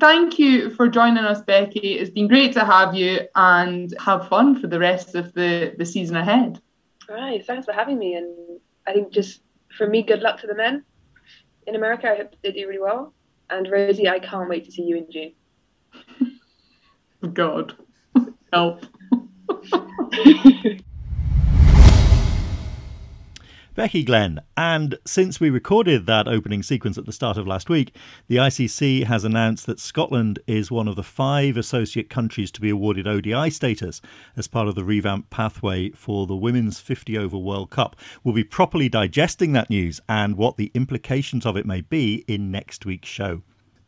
Thank 0.00 0.36
you 0.36 0.70
for 0.70 0.88
joining 0.88 1.24
us, 1.24 1.42
Becky. 1.42 1.98
It's 1.98 2.10
been 2.10 2.26
great 2.26 2.52
to 2.54 2.64
have 2.64 2.92
you 2.92 3.20
and 3.36 3.94
have 4.00 4.26
fun 4.28 4.60
for 4.60 4.66
the 4.66 4.80
rest 4.80 5.14
of 5.14 5.32
the, 5.32 5.74
the 5.78 5.86
season 5.86 6.16
ahead. 6.16 6.60
All 7.08 7.14
right, 7.14 7.44
thanks 7.46 7.66
for 7.66 7.72
having 7.72 8.00
me. 8.00 8.14
And 8.14 8.58
I 8.84 8.94
think 8.94 9.12
just 9.12 9.42
for 9.76 9.86
me, 9.86 10.02
good 10.02 10.20
luck 10.20 10.40
to 10.40 10.48
the 10.48 10.54
men 10.56 10.84
in 11.68 11.76
America. 11.76 12.10
I 12.10 12.16
hope 12.16 12.34
they 12.42 12.50
do 12.50 12.66
really 12.66 12.80
well. 12.80 13.14
And 13.48 13.70
Rosie, 13.70 14.08
I 14.08 14.18
can't 14.18 14.48
wait 14.48 14.64
to 14.64 14.72
see 14.72 14.82
you 14.82 14.96
in 14.96 15.06
June. 15.12 15.32
God, 17.32 17.76
help. 18.52 18.86
Becky 23.80 24.04
Glen. 24.04 24.42
And 24.58 24.98
since 25.06 25.40
we 25.40 25.48
recorded 25.48 26.04
that 26.04 26.28
opening 26.28 26.62
sequence 26.62 26.98
at 26.98 27.06
the 27.06 27.14
start 27.14 27.38
of 27.38 27.46
last 27.46 27.70
week, 27.70 27.96
the 28.28 28.36
ICC 28.36 29.04
has 29.04 29.24
announced 29.24 29.64
that 29.64 29.80
Scotland 29.80 30.38
is 30.46 30.70
one 30.70 30.86
of 30.86 30.96
the 30.96 31.02
five 31.02 31.56
associate 31.56 32.10
countries 32.10 32.50
to 32.50 32.60
be 32.60 32.68
awarded 32.68 33.08
ODI 33.08 33.48
status 33.48 34.02
as 34.36 34.48
part 34.48 34.68
of 34.68 34.74
the 34.74 34.84
revamped 34.84 35.30
pathway 35.30 35.88
for 35.92 36.26
the 36.26 36.36
Women's 36.36 36.78
50 36.78 37.16
Over 37.16 37.38
World 37.38 37.70
Cup. 37.70 37.96
We'll 38.22 38.34
be 38.34 38.44
properly 38.44 38.90
digesting 38.90 39.52
that 39.52 39.70
news 39.70 39.98
and 40.06 40.36
what 40.36 40.58
the 40.58 40.70
implications 40.74 41.46
of 41.46 41.56
it 41.56 41.64
may 41.64 41.80
be 41.80 42.22
in 42.28 42.50
next 42.50 42.84
week's 42.84 43.08
show. 43.08 43.40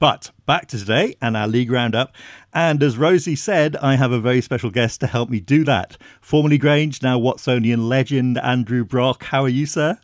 But 0.03 0.33
back 0.47 0.67
to 0.67 0.79
today 0.81 1.15
and 1.23 1.37
our 1.37 1.47
league 1.47 1.71
roundup. 1.71 2.13
And 2.53 2.83
as 2.83 2.99
Rosie 2.99 3.37
said, 3.37 3.77
I 3.77 3.95
have 3.95 4.11
a 4.11 4.19
very 4.19 4.41
special 4.41 4.69
guest 4.69 4.99
to 4.99 5.07
help 5.07 5.31
me 5.31 5.39
do 5.39 5.63
that. 5.63 5.97
Formerly 6.21 6.59
Grange, 6.59 7.05
now 7.05 7.21
Watsonian 7.21 7.89
legend, 7.89 8.37
Andrew 8.39 8.85
Brock. 8.85 9.23
How 9.23 9.45
are 9.45 9.49
you, 9.49 9.65
sir? 9.65 10.01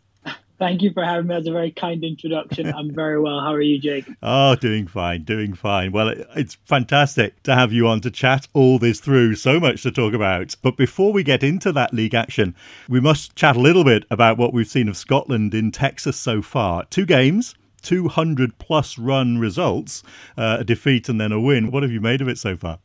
Thank 0.60 0.82
you 0.82 0.92
for 0.92 1.04
having 1.04 1.26
me. 1.26 1.34
That's 1.34 1.48
a 1.48 1.52
very 1.52 1.72
kind 1.72 2.04
introduction. 2.04 2.72
I'm 2.72 2.94
very 2.94 3.20
well. 3.20 3.40
How 3.40 3.52
are 3.52 3.60
you, 3.60 3.80
Jake? 3.80 4.04
Oh, 4.22 4.54
doing 4.54 4.86
fine, 4.86 5.24
doing 5.24 5.54
fine. 5.54 5.90
Well, 5.90 6.10
it's 6.36 6.54
fantastic 6.64 7.42
to 7.42 7.56
have 7.56 7.72
you 7.72 7.88
on 7.88 8.00
to 8.02 8.10
chat 8.12 8.46
all 8.54 8.78
this 8.78 9.00
through. 9.00 9.34
So 9.34 9.58
much 9.58 9.82
to 9.82 9.90
talk 9.90 10.14
about. 10.14 10.54
But 10.62 10.76
before 10.76 11.12
we 11.12 11.24
get 11.24 11.42
into 11.42 11.72
that 11.72 11.92
league 11.92 12.14
action, 12.14 12.54
we 12.88 13.00
must 13.00 13.34
chat 13.34 13.56
a 13.56 13.60
little 13.60 13.82
bit 13.82 14.04
about 14.12 14.38
what 14.38 14.52
we've 14.52 14.68
seen 14.68 14.88
of 14.88 14.96
Scotland 14.96 15.54
in 15.54 15.72
Texas 15.72 16.16
so 16.16 16.40
far. 16.40 16.84
Two 16.84 17.04
games, 17.04 17.56
200 17.82 18.58
plus 18.58 18.98
run 18.98 19.38
results, 19.38 20.02
uh, 20.36 20.58
a 20.60 20.64
defeat 20.64 21.08
and 21.08 21.20
then 21.20 21.32
a 21.32 21.40
win. 21.40 21.70
What 21.70 21.82
have 21.82 21.92
you 21.92 22.00
made 22.00 22.20
of 22.20 22.28
it 22.28 22.38
so 22.38 22.56
far? 22.56 22.78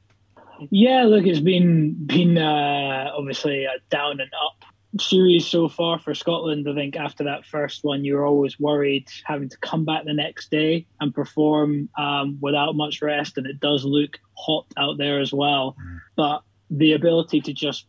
Yeah, 0.70 1.04
look, 1.04 1.26
it's 1.26 1.40
been 1.40 1.94
been 2.06 2.38
uh, 2.38 3.12
obviously 3.16 3.66
a 3.66 3.74
down 3.90 4.20
and 4.20 4.32
up 4.46 4.66
series 5.00 5.48
so 5.48 5.68
far 5.68 6.00
for 6.00 6.14
Scotland. 6.14 6.68
I 6.70 6.76
think 6.76 6.96
after 6.96 7.24
that 7.24 7.46
first 7.46 7.84
one, 7.84 8.06
you 8.06 8.16
were 8.16 8.26
always 8.26 8.60
worried 8.60 9.08
having 9.24 9.50
to 9.50 9.58
come 9.58 9.86
back 9.86 10.06
the 10.06 10.14
next 10.14 10.52
day 10.52 10.86
and 11.00 11.14
perform 11.14 11.90
um, 11.98 12.38
without 12.42 12.76
much 12.76 13.02
rest, 13.02 13.38
and 13.38 13.48
it 13.48 13.60
does 13.60 13.84
look 13.84 14.20
hot 14.36 14.66
out 14.78 14.98
there 14.98 15.20
as 15.20 15.34
well. 15.34 15.76
But 16.16 16.44
the 16.70 16.94
ability 16.94 17.42
to 17.42 17.54
just 17.54 17.86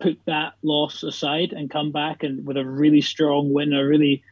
put 0.00 0.18
that 0.26 0.54
loss 0.62 1.02
aside 1.02 1.52
and 1.52 1.70
come 1.70 1.92
back 1.92 2.24
and 2.24 2.44
with 2.44 2.56
a 2.56 2.64
really 2.64 3.00
strong 3.00 3.52
win, 3.52 3.72
a 3.72 3.86
really 3.86 4.22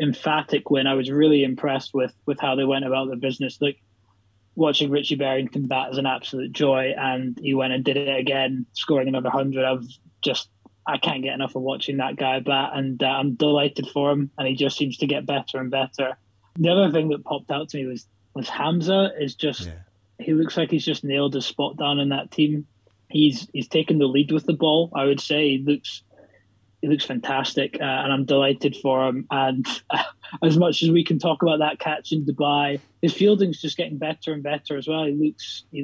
emphatic 0.00 0.70
win. 0.70 0.86
I 0.86 0.94
was 0.94 1.10
really 1.10 1.44
impressed 1.44 1.94
with 1.94 2.12
with 2.26 2.40
how 2.40 2.54
they 2.54 2.64
went 2.64 2.84
about 2.84 3.08
the 3.08 3.16
business. 3.16 3.58
Like 3.60 3.80
watching 4.54 4.90
Richie 4.90 5.16
Berrington 5.16 5.68
bat 5.68 5.92
is 5.92 5.98
an 5.98 6.06
absolute 6.06 6.52
joy, 6.52 6.94
and 6.96 7.38
he 7.40 7.54
went 7.54 7.72
and 7.72 7.84
did 7.84 7.96
it 7.96 8.18
again, 8.18 8.66
scoring 8.72 9.08
another 9.08 9.30
hundred. 9.30 9.64
I've 9.64 9.86
just 10.22 10.48
I 10.86 10.98
can't 10.98 11.22
get 11.22 11.34
enough 11.34 11.56
of 11.56 11.62
watching 11.62 11.96
that 11.98 12.16
guy 12.16 12.40
bat, 12.40 12.72
and 12.74 13.02
uh, 13.02 13.06
I'm 13.06 13.34
delighted 13.34 13.88
for 13.88 14.10
him. 14.10 14.30
And 14.38 14.46
he 14.46 14.54
just 14.54 14.76
seems 14.76 14.96
to 14.98 15.06
get 15.06 15.26
better 15.26 15.58
and 15.58 15.70
better. 15.70 16.16
The 16.58 16.70
other 16.70 16.90
thing 16.90 17.08
that 17.08 17.24
popped 17.24 17.50
out 17.50 17.68
to 17.70 17.76
me 17.76 17.86
was 17.86 18.06
was 18.34 18.48
Hamza 18.48 19.10
is 19.18 19.34
just 19.34 19.66
yeah. 19.66 19.72
he 20.18 20.34
looks 20.34 20.56
like 20.56 20.70
he's 20.70 20.84
just 20.84 21.04
nailed 21.04 21.34
his 21.34 21.46
spot 21.46 21.76
down 21.76 21.98
in 21.98 22.10
that 22.10 22.30
team. 22.30 22.66
He's 23.08 23.48
he's 23.52 23.68
taken 23.68 23.98
the 23.98 24.06
lead 24.06 24.32
with 24.32 24.44
the 24.44 24.52
ball. 24.52 24.90
I 24.94 25.04
would 25.04 25.20
say 25.20 25.50
he 25.50 25.58
looks 25.58 26.02
he 26.82 26.88
looks 26.88 27.04
fantastic, 27.04 27.76
uh, 27.80 27.84
and 27.84 28.12
I'm 28.12 28.24
delighted 28.24 28.76
for 28.76 29.06
him. 29.06 29.26
And 29.30 29.66
uh, 29.90 30.02
as 30.42 30.56
much 30.56 30.82
as 30.82 30.90
we 30.90 31.04
can 31.04 31.18
talk 31.18 31.42
about 31.42 31.58
that 31.60 31.78
catch 31.78 32.12
in 32.12 32.24
Dubai, 32.24 32.80
his 33.02 33.12
fielding's 33.12 33.60
just 33.60 33.76
getting 33.76 33.98
better 33.98 34.32
and 34.32 34.42
better 34.42 34.76
as 34.76 34.86
well. 34.86 35.04
He 35.04 35.12
looks 35.12 35.64
he 35.72 35.82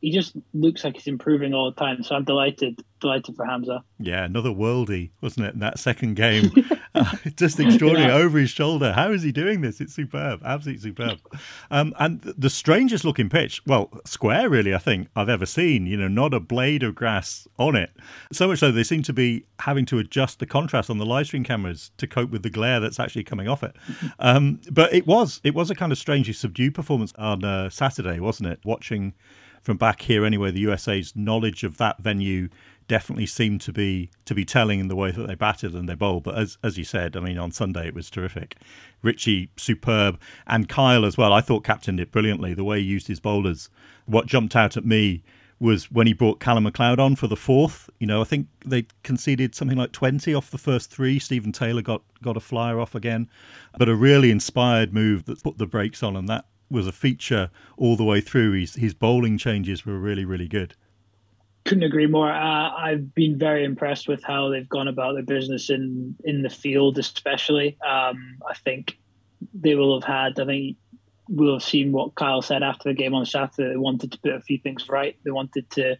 he 0.00 0.12
just 0.12 0.34
looks 0.54 0.84
like 0.84 0.94
he's 0.94 1.08
improving 1.08 1.54
all 1.54 1.70
the 1.70 1.76
time. 1.76 2.02
So 2.04 2.14
I'm 2.14 2.24
delighted, 2.24 2.84
delighted 3.00 3.34
for 3.34 3.44
Hamza. 3.44 3.82
Yeah, 3.98 4.24
another 4.24 4.50
worldie, 4.50 5.10
wasn't 5.20 5.46
it? 5.46 5.54
In 5.54 5.60
that 5.60 5.78
second 5.80 6.14
game, 6.14 6.52
uh, 6.94 7.16
just 7.36 7.58
extraordinary 7.58 8.12
yeah. 8.12 8.18
over 8.18 8.38
his 8.38 8.50
shoulder. 8.50 8.92
How 8.92 9.10
is 9.10 9.22
he 9.22 9.32
doing 9.32 9.60
this? 9.60 9.80
It's 9.80 9.92
superb, 9.92 10.40
absolutely 10.44 10.82
superb. 10.82 11.18
Um, 11.70 11.94
and 11.98 12.20
the 12.20 12.50
strangest 12.50 13.04
looking 13.04 13.28
pitch, 13.28 13.60
well, 13.66 13.90
square 14.04 14.48
really, 14.48 14.72
I 14.72 14.78
think 14.78 15.08
I've 15.16 15.28
ever 15.28 15.46
seen. 15.46 15.86
You 15.86 15.96
know, 15.96 16.08
not 16.08 16.32
a 16.32 16.40
blade 16.40 16.84
of 16.84 16.94
grass 16.94 17.48
on 17.58 17.74
it. 17.74 17.90
So 18.32 18.46
much 18.46 18.60
so 18.60 18.70
they 18.70 18.84
seem 18.84 19.02
to 19.02 19.12
be 19.12 19.46
having 19.60 19.84
to 19.86 19.98
adjust 19.98 20.38
the 20.38 20.46
contrast 20.46 20.90
on 20.90 20.98
the 20.98 21.06
live 21.06 21.26
stream 21.26 21.42
cameras 21.42 21.90
to 21.96 22.06
cope 22.06 22.30
with 22.30 22.44
the 22.44 22.50
glare 22.50 22.78
that's 22.78 23.00
actually 23.00 23.24
coming 23.24 23.48
off 23.48 23.62
it. 23.62 23.74
Um, 24.20 24.60
but 24.70 24.92
it 24.92 25.06
was 25.06 25.40
it 25.44 25.54
was 25.54 25.70
a 25.70 25.74
kind 25.74 25.92
of 25.92 25.98
strangely 25.98 26.32
subdued 26.32 26.74
performance 26.74 27.12
on 27.18 27.44
uh, 27.44 27.70
Saturday, 27.70 28.18
wasn't 28.18 28.48
it? 28.48 28.58
Watching 28.64 29.14
from 29.68 29.76
back 29.76 30.00
here 30.00 30.24
anyway, 30.24 30.50
the 30.50 30.60
USA's 30.60 31.14
knowledge 31.14 31.62
of 31.62 31.76
that 31.76 31.98
venue 31.98 32.48
definitely 32.86 33.26
seemed 33.26 33.60
to 33.60 33.70
be 33.70 34.08
to 34.24 34.34
be 34.34 34.42
telling 34.42 34.80
in 34.80 34.88
the 34.88 34.96
way 34.96 35.10
that 35.10 35.26
they 35.26 35.34
batted 35.34 35.74
and 35.74 35.86
they 35.86 35.94
bowled. 35.94 36.22
But 36.22 36.38
as 36.38 36.56
as 36.64 36.78
you 36.78 36.84
said, 36.84 37.18
I 37.18 37.20
mean, 37.20 37.36
on 37.36 37.52
Sunday 37.52 37.86
it 37.86 37.94
was 37.94 38.08
terrific. 38.08 38.56
Richie 39.02 39.50
superb 39.58 40.18
and 40.46 40.70
Kyle 40.70 41.04
as 41.04 41.18
well. 41.18 41.34
I 41.34 41.42
thought 41.42 41.64
captained 41.64 42.00
it 42.00 42.10
brilliantly. 42.10 42.54
The 42.54 42.64
way 42.64 42.80
he 42.80 42.86
used 42.86 43.08
his 43.08 43.20
bowlers. 43.20 43.68
What 44.06 44.24
jumped 44.24 44.56
out 44.56 44.78
at 44.78 44.86
me 44.86 45.22
was 45.60 45.92
when 45.92 46.06
he 46.06 46.14
brought 46.14 46.40
Calum 46.40 46.64
MacLeod 46.64 46.98
on 46.98 47.14
for 47.14 47.26
the 47.26 47.36
fourth. 47.36 47.90
You 47.98 48.06
know, 48.06 48.22
I 48.22 48.24
think 48.24 48.46
they 48.64 48.86
conceded 49.02 49.54
something 49.54 49.76
like 49.76 49.92
20 49.92 50.32
off 50.32 50.50
the 50.50 50.56
first 50.56 50.90
three. 50.90 51.18
Steven 51.18 51.52
Taylor 51.52 51.82
got, 51.82 52.00
got 52.22 52.38
a 52.38 52.40
flyer 52.40 52.80
off 52.80 52.94
again. 52.94 53.28
But 53.76 53.90
a 53.90 53.94
really 53.94 54.30
inspired 54.30 54.94
move 54.94 55.26
that 55.26 55.42
put 55.42 55.58
the 55.58 55.66
brakes 55.66 56.02
on, 56.02 56.16
and 56.16 56.26
that 56.26 56.46
was 56.70 56.86
a 56.86 56.92
feature 56.92 57.50
all 57.76 57.96
the 57.96 58.04
way 58.04 58.20
through. 58.20 58.52
His 58.52 58.74
his 58.74 58.94
bowling 58.94 59.38
changes 59.38 59.84
were 59.86 59.98
really 59.98 60.24
really 60.24 60.48
good. 60.48 60.74
Couldn't 61.64 61.84
agree 61.84 62.06
more. 62.06 62.30
Uh, 62.30 62.70
I've 62.70 63.14
been 63.14 63.38
very 63.38 63.64
impressed 63.64 64.08
with 64.08 64.22
how 64.22 64.48
they've 64.48 64.68
gone 64.68 64.88
about 64.88 65.14
their 65.14 65.22
business 65.22 65.70
in 65.70 66.16
in 66.24 66.42
the 66.42 66.50
field, 66.50 66.98
especially. 66.98 67.78
Um, 67.82 68.38
I 68.48 68.54
think 68.54 68.98
they 69.54 69.74
will 69.74 70.00
have 70.00 70.08
had. 70.08 70.40
I 70.40 70.46
think 70.46 70.76
we'll 71.28 71.54
have 71.54 71.62
seen 71.62 71.92
what 71.92 72.14
Kyle 72.14 72.42
said 72.42 72.62
after 72.62 72.88
the 72.88 72.94
game 72.94 73.14
on 73.14 73.26
Saturday. 73.26 73.70
They 73.70 73.76
wanted 73.76 74.12
to 74.12 74.18
put 74.18 74.32
a 74.32 74.40
few 74.40 74.58
things 74.58 74.88
right. 74.88 75.16
They 75.24 75.30
wanted 75.30 75.68
to 75.70 75.98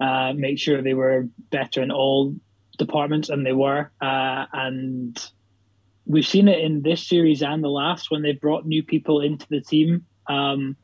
uh, 0.00 0.32
make 0.34 0.58
sure 0.58 0.80
they 0.80 0.94
were 0.94 1.28
better 1.50 1.82
in 1.82 1.90
all 1.90 2.36
departments, 2.78 3.28
and 3.28 3.44
they 3.44 3.52
were. 3.52 3.90
Uh, 4.00 4.46
and 4.52 5.30
we've 6.10 6.26
seen 6.26 6.48
it 6.48 6.58
in 6.60 6.82
this 6.82 7.06
series 7.06 7.42
and 7.42 7.62
the 7.62 7.68
last 7.68 8.10
when 8.10 8.22
they 8.22 8.32
brought 8.32 8.66
new 8.66 8.82
people 8.82 9.20
into 9.20 9.46
the 9.48 9.60
team. 9.60 10.04
Um, 10.26 10.76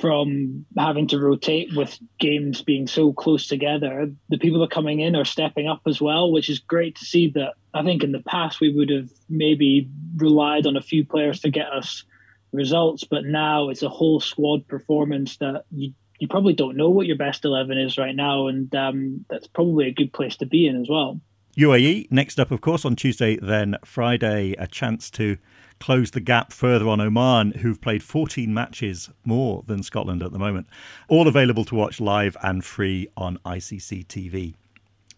from 0.00 0.66
having 0.76 1.06
to 1.08 1.18
rotate 1.18 1.74
with 1.74 1.98
games 2.18 2.60
being 2.60 2.86
so 2.86 3.14
close 3.14 3.48
together, 3.48 4.10
the 4.28 4.36
people 4.36 4.58
that 4.58 4.66
are 4.66 4.68
coming 4.68 5.00
in 5.00 5.16
are 5.16 5.24
stepping 5.24 5.66
up 5.66 5.80
as 5.86 6.02
well, 6.02 6.30
which 6.30 6.50
is 6.50 6.58
great 6.58 6.96
to 6.96 7.04
see. 7.04 7.30
That 7.30 7.54
I 7.72 7.82
think 7.82 8.04
in 8.04 8.12
the 8.12 8.20
past 8.20 8.60
we 8.60 8.74
would 8.74 8.90
have 8.90 9.08
maybe 9.30 9.88
relied 10.16 10.66
on 10.66 10.76
a 10.76 10.82
few 10.82 11.04
players 11.06 11.40
to 11.40 11.50
get 11.50 11.72
us 11.72 12.04
results, 12.52 13.04
but 13.04 13.24
now 13.24 13.70
it's 13.70 13.82
a 13.82 13.88
whole 13.88 14.20
squad 14.20 14.68
performance 14.68 15.38
that 15.38 15.64
you 15.70 15.94
you 16.18 16.28
probably 16.28 16.54
don't 16.54 16.76
know 16.76 16.88
what 16.88 17.06
your 17.06 17.16
best 17.16 17.44
eleven 17.44 17.78
is 17.78 17.98
right 17.98 18.14
now, 18.14 18.48
and 18.48 18.74
um, 18.74 19.24
that's 19.30 19.46
probably 19.46 19.86
a 19.86 19.92
good 19.92 20.12
place 20.12 20.36
to 20.36 20.46
be 20.46 20.66
in 20.66 20.80
as 20.80 20.88
well. 20.88 21.20
UAE 21.56 22.06
next 22.10 22.38
up, 22.38 22.50
of 22.50 22.60
course, 22.60 22.84
on 22.84 22.96
Tuesday, 22.96 23.36
then 23.36 23.76
Friday, 23.82 24.52
a 24.58 24.66
chance 24.66 25.08
to 25.12 25.38
close 25.80 26.10
the 26.10 26.20
gap 26.20 26.52
further 26.52 26.86
on 26.86 27.00
Oman, 27.00 27.52
who've 27.52 27.80
played 27.80 28.02
14 28.02 28.52
matches 28.52 29.08
more 29.24 29.64
than 29.66 29.82
Scotland 29.82 30.22
at 30.22 30.32
the 30.32 30.38
moment. 30.38 30.66
All 31.08 31.26
available 31.26 31.64
to 31.64 31.74
watch 31.74 31.98
live 31.98 32.36
and 32.42 32.62
free 32.62 33.08
on 33.16 33.38
ICC 33.46 34.06
TV. 34.06 34.54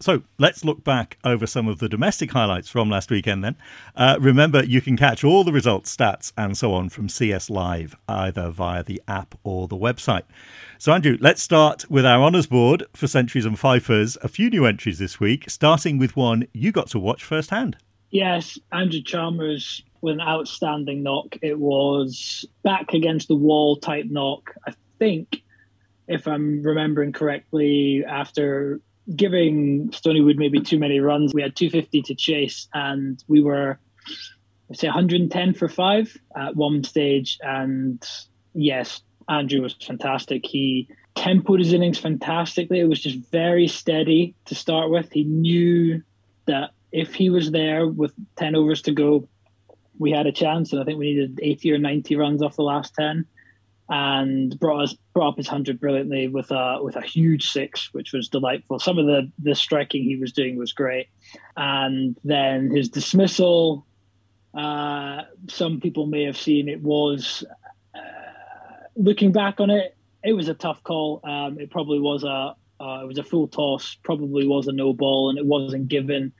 So 0.01 0.23
let's 0.37 0.63
look 0.63 0.85
back 0.85 1.17
over 1.25 1.45
some 1.45 1.67
of 1.67 1.79
the 1.79 1.89
domestic 1.89 2.31
highlights 2.31 2.69
from 2.69 2.89
last 2.89 3.11
weekend 3.11 3.43
then. 3.43 3.57
Uh, 3.97 4.17
remember, 4.21 4.63
you 4.63 4.79
can 4.79 4.95
catch 4.95 5.25
all 5.25 5.43
the 5.43 5.51
results, 5.51 5.93
stats, 5.93 6.31
and 6.37 6.57
so 6.57 6.73
on 6.73 6.87
from 6.87 7.09
CS 7.09 7.49
Live, 7.49 7.97
either 8.07 8.49
via 8.49 8.81
the 8.81 9.01
app 9.09 9.35
or 9.43 9.67
the 9.67 9.75
website. 9.75 10.23
So, 10.77 10.93
Andrew, 10.93 11.17
let's 11.19 11.43
start 11.43 11.89
with 11.89 12.05
our 12.05 12.23
honours 12.23 12.47
board 12.47 12.85
for 12.93 13.07
centuries 13.07 13.43
and 13.43 13.59
fifers. 13.59 14.17
A 14.21 14.29
few 14.29 14.49
new 14.49 14.65
entries 14.65 14.99
this 14.99 15.19
week, 15.19 15.49
starting 15.49 15.97
with 15.97 16.15
one 16.15 16.47
you 16.53 16.71
got 16.71 16.87
to 16.91 16.99
watch 16.99 17.25
firsthand. 17.25 17.75
Yes, 18.09 18.57
Andrew 18.71 19.01
Chalmers 19.01 19.83
with 19.99 20.13
an 20.13 20.21
outstanding 20.21 21.03
knock. 21.03 21.35
It 21.41 21.59
was 21.59 22.45
back 22.63 22.93
against 22.93 23.27
the 23.27 23.35
wall 23.35 23.75
type 23.75 24.05
knock. 24.05 24.53
I 24.65 24.73
think, 24.97 25.43
if 26.07 26.25
I'm 26.25 26.63
remembering 26.63 27.11
correctly, 27.11 28.05
after 28.07 28.79
giving 29.15 29.89
Stonywood 29.89 30.37
maybe 30.37 30.61
too 30.61 30.79
many 30.79 30.99
runs. 30.99 31.33
We 31.33 31.41
had 31.41 31.55
250 31.55 32.01
to 32.03 32.15
chase, 32.15 32.67
and 32.73 33.23
we 33.27 33.41
were, 33.41 33.79
say, 34.73 34.87
110 34.87 35.53
for 35.53 35.67
five 35.67 36.15
at 36.35 36.55
one 36.55 36.83
stage. 36.83 37.39
And 37.41 38.03
yes, 38.53 39.01
Andrew 39.27 39.61
was 39.61 39.73
fantastic. 39.73 40.45
He 40.45 40.87
tempoed 41.15 41.59
his 41.59 41.73
innings 41.73 41.99
fantastically. 41.99 42.79
It 42.79 42.89
was 42.89 43.01
just 43.01 43.17
very 43.31 43.67
steady 43.67 44.35
to 44.45 44.55
start 44.55 44.89
with. 44.89 45.11
He 45.11 45.23
knew 45.23 46.01
that 46.45 46.71
if 46.91 47.13
he 47.13 47.29
was 47.29 47.51
there 47.51 47.87
with 47.87 48.13
10 48.37 48.55
overs 48.55 48.83
to 48.83 48.91
go, 48.91 49.27
we 49.97 50.11
had 50.11 50.27
a 50.27 50.31
chance. 50.31 50.71
And 50.71 50.81
I 50.81 50.85
think 50.85 50.97
we 50.97 51.13
needed 51.13 51.39
80 51.41 51.73
or 51.73 51.77
90 51.77 52.15
runs 52.15 52.41
off 52.41 52.55
the 52.55 52.63
last 52.63 52.95
10 52.95 53.25
and 53.89 54.57
brought 54.59 54.83
us 54.83 54.95
brought 55.13 55.29
up 55.29 55.37
his 55.37 55.47
hundred 55.47 55.79
brilliantly 55.79 56.27
with 56.27 56.51
a 56.51 56.79
with 56.81 56.95
a 56.95 57.01
huge 57.01 57.49
six, 57.49 57.93
which 57.93 58.13
was 58.13 58.29
delightful. 58.29 58.79
Some 58.79 58.97
of 58.97 59.05
the 59.05 59.31
the 59.39 59.55
striking 59.55 60.03
he 60.03 60.15
was 60.15 60.31
doing 60.31 60.57
was 60.57 60.73
great, 60.73 61.07
and 61.57 62.15
then 62.23 62.69
his 62.69 62.89
dismissal. 62.89 63.85
Uh, 64.53 65.23
some 65.47 65.79
people 65.79 66.07
may 66.07 66.23
have 66.23 66.37
seen 66.37 66.67
it 66.67 66.81
was 66.81 67.43
uh, 67.93 67.99
looking 68.95 69.31
back 69.31 69.59
on 69.59 69.69
it, 69.69 69.95
it 70.23 70.33
was 70.33 70.49
a 70.49 70.53
tough 70.53 70.83
call. 70.83 71.21
Um, 71.23 71.59
it 71.59 71.71
probably 71.71 71.99
was 71.99 72.23
a 72.23 72.55
uh, 72.81 73.01
it 73.03 73.07
was 73.07 73.17
a 73.17 73.23
full 73.23 73.47
toss, 73.47 73.97
probably 74.03 74.47
was 74.47 74.67
a 74.67 74.71
no 74.71 74.93
ball, 74.93 75.29
and 75.29 75.37
it 75.37 75.45
wasn't 75.45 75.87
given, 75.89 76.31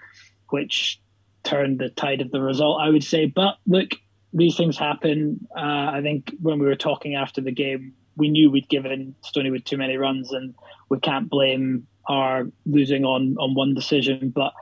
which 0.50 1.02
turned 1.44 1.80
the 1.80 1.90
tide 1.90 2.22
of 2.22 2.32
the 2.32 2.42
result. 2.42 2.82
I 2.82 2.90
would 2.90 3.04
say, 3.04 3.26
but 3.26 3.58
look, 3.68 3.92
these 4.34 4.56
things 4.56 4.78
happen. 4.78 5.48
Uh, 5.56 5.92
I 5.92 6.02
think 6.04 6.34
when 6.42 6.60
we 6.60 6.66
were 6.66 6.76
talking 6.76 7.16
after 7.16 7.42
the 7.42 7.52
game, 7.52 7.94
we 8.16 8.30
knew 8.30 8.52
we'd 8.52 8.70
given 8.70 9.16
Stonywood 9.24 9.66
too 9.66 9.78
many 9.78 9.98
runs, 9.98 10.32
and 10.32 10.54
we 10.90 11.00
can't 11.00 11.30
blame 11.30 11.88
our 12.08 12.46
losing 12.66 13.06
on 13.06 13.36
on 13.40 13.56
one 13.56 13.74
decision. 13.74 14.32
But 14.36 14.54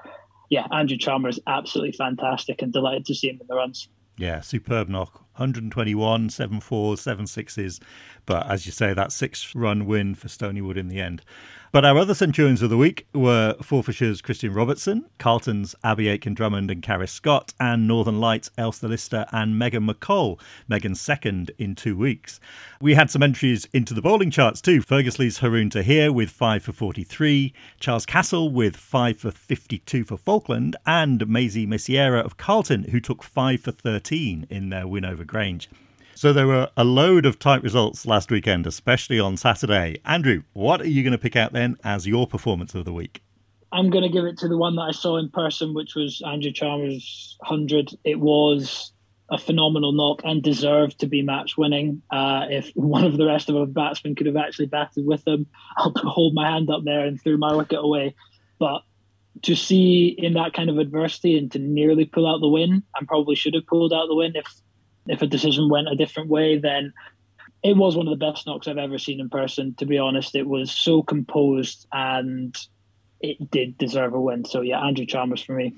yeah, 0.50 0.68
Andrew 0.72 0.98
Chalmers 0.98 1.40
absolutely 1.48 1.94
fantastic, 1.94 2.62
and 2.62 2.72
delighted 2.72 3.06
to 3.08 3.16
see 3.16 3.30
him 3.30 3.40
in 3.42 3.48
the 3.48 3.56
runs. 3.56 3.90
Yeah, 4.18 4.42
superb 4.42 4.90
knock. 4.90 5.27
121, 5.40 6.30
seven 6.30 6.60
fours, 6.60 7.02
seven 7.02 7.26
sixes. 7.26 7.80
But 8.26 8.50
as 8.50 8.66
you 8.66 8.72
say, 8.72 8.94
that 8.94 9.12
six 9.12 9.56
run 9.56 9.86
win 9.86 10.16
for 10.16 10.28
Stonywood 10.28 10.78
in 10.78 10.90
the 10.90 11.02
end. 11.02 11.24
But 11.74 11.84
our 11.84 11.98
other 11.98 12.14
Centurions 12.14 12.62
of 12.62 12.70
the 12.70 12.78
week 12.78 13.08
were 13.14 13.56
Forfarshire's 13.62 14.22
Christian 14.22 14.54
Robertson, 14.54 15.06
Carlton's 15.20 15.76
Abby 15.84 16.08
Aitken 16.08 16.34
Drummond 16.34 16.72
and 16.72 16.82
Karis 16.82 17.10
Scott, 17.10 17.54
and 17.60 17.86
Northern 17.86 18.22
Lights 18.22 18.50
Ailsa 18.58 18.88
Lister 18.88 19.26
and 19.34 19.60
Megan 19.60 19.86
McColl, 19.86 20.40
Megan's 20.70 21.02
second 21.02 21.52
in 21.58 21.76
two 21.76 21.98
weeks. 21.98 22.40
We 22.80 22.96
had 22.96 23.12
some 23.12 23.22
entries 23.22 23.68
into 23.74 23.94
the 23.94 24.02
bowling 24.02 24.32
charts 24.32 24.62
too. 24.62 24.82
Fergus 24.82 25.18
Ferguslie's 25.18 25.38
Haroon 25.38 25.70
Tahir 25.70 26.12
with 26.12 26.30
5 26.30 26.64
for 26.64 26.74
43, 26.74 27.54
Charles 27.80 28.06
Castle 28.06 28.50
with 28.50 28.76
5 28.76 29.18
for 29.18 29.32
52 29.32 30.04
for 30.04 30.18
Falkland, 30.18 30.76
and 30.86 31.28
Maisie 31.28 31.66
Maceira 31.66 32.20
of 32.20 32.36
Carlton, 32.36 32.86
who 32.86 33.00
took 33.00 33.24
5 33.24 33.62
for 33.62 33.72
13 33.72 34.48
in 34.50 34.70
their 34.70 34.88
win 34.88 35.06
over 35.06 35.24
Grange. 35.28 35.70
So 36.16 36.34
there 36.34 36.48
were 36.48 36.70
a 36.76 36.84
load 36.84 37.28
of 37.28 37.38
tight 37.38 37.62
results 37.62 38.08
last 38.08 38.32
weekend, 38.32 38.66
especially 38.66 39.20
on 39.20 39.38
Saturday. 39.38 40.02
Andrew, 40.04 40.42
what 40.54 40.82
are 40.82 40.88
you 40.88 41.04
going 41.04 41.12
to 41.12 41.18
pick 41.18 41.36
out 41.36 41.54
then 41.54 41.78
as 41.84 42.08
your 42.08 42.26
performance 42.26 42.74
of 42.74 42.86
the 42.86 42.94
week? 42.94 43.22
I'm 43.72 43.90
going 43.90 44.04
to 44.04 44.10
give 44.10 44.26
it 44.26 44.38
to 44.40 44.48
the 44.48 44.58
one 44.58 44.76
that 44.78 44.82
I 44.84 44.92
saw 44.92 45.18
in 45.18 45.30
person, 45.30 45.74
which 45.74 45.94
was 45.94 46.22
Andrew 46.26 46.52
Chalmers' 46.52 47.36
100. 47.42 47.92
It 48.04 48.20
was 48.20 48.92
a 49.30 49.38
phenomenal 49.38 49.92
knock 49.92 50.22
and 50.24 50.42
deserved 50.42 51.00
to 51.00 51.08
be 51.08 51.22
match 51.22 51.58
winning. 51.58 52.02
Uh, 52.10 52.46
if 52.50 52.72
one 52.76 53.04
of 53.04 53.18
the 53.18 53.26
rest 53.26 53.50
of 53.50 53.58
our 53.58 53.66
batsmen 53.66 54.16
could 54.16 54.26
have 54.26 54.38
actually 54.38 54.68
batted 54.68 55.06
with 55.06 55.28
him, 55.28 55.46
I'll 55.78 55.94
hold 55.98 56.34
my 56.34 56.50
hand 56.50 56.70
up 56.70 56.84
there 56.84 57.06
and 57.06 57.22
threw 57.22 57.38
my 57.38 57.54
wicket 57.54 57.80
away. 57.80 58.16
But 58.58 58.82
to 59.44 59.56
see 59.56 60.16
in 60.18 60.34
that 60.34 60.54
kind 60.54 60.70
of 60.70 60.78
adversity 60.78 61.38
and 61.38 61.52
to 61.52 61.60
nearly 61.60 62.06
pull 62.06 62.26
out 62.26 62.40
the 62.40 62.48
win, 62.48 62.84
and 62.96 63.08
probably 63.08 63.36
should 63.36 63.54
have 63.54 63.68
pulled 63.68 63.94
out 63.94 64.08
the 64.08 64.16
win 64.16 64.36
if 64.36 64.48
if 65.10 65.22
a 65.22 65.28
decision 65.28 65.70
went 65.70 65.90
a 65.90 65.96
different 65.96 66.30
way, 66.30 66.58
then 66.58 66.94
it 67.64 67.76
was 67.76 67.96
one 67.96 68.08
of 68.08 68.18
the 68.18 68.26
best 68.26 68.46
knocks 68.46 68.68
I've 68.68 68.78
ever 68.78 68.98
seen 68.98 69.20
in 69.20 69.30
person. 69.30 69.74
To 69.76 69.86
be 69.86 69.98
honest, 69.98 70.36
it 70.36 70.48
was 70.48 70.72
so 70.72 71.02
composed 71.02 71.88
and 71.92 72.56
it 73.20 73.50
did 73.50 73.78
deserve 73.78 74.14
a 74.14 74.22
win. 74.22 74.46
So 74.46 74.62
yeah, 74.62 74.80
Andrew 74.80 75.06
Chalmers 75.06 75.42
for 75.42 75.54
me. 75.54 75.74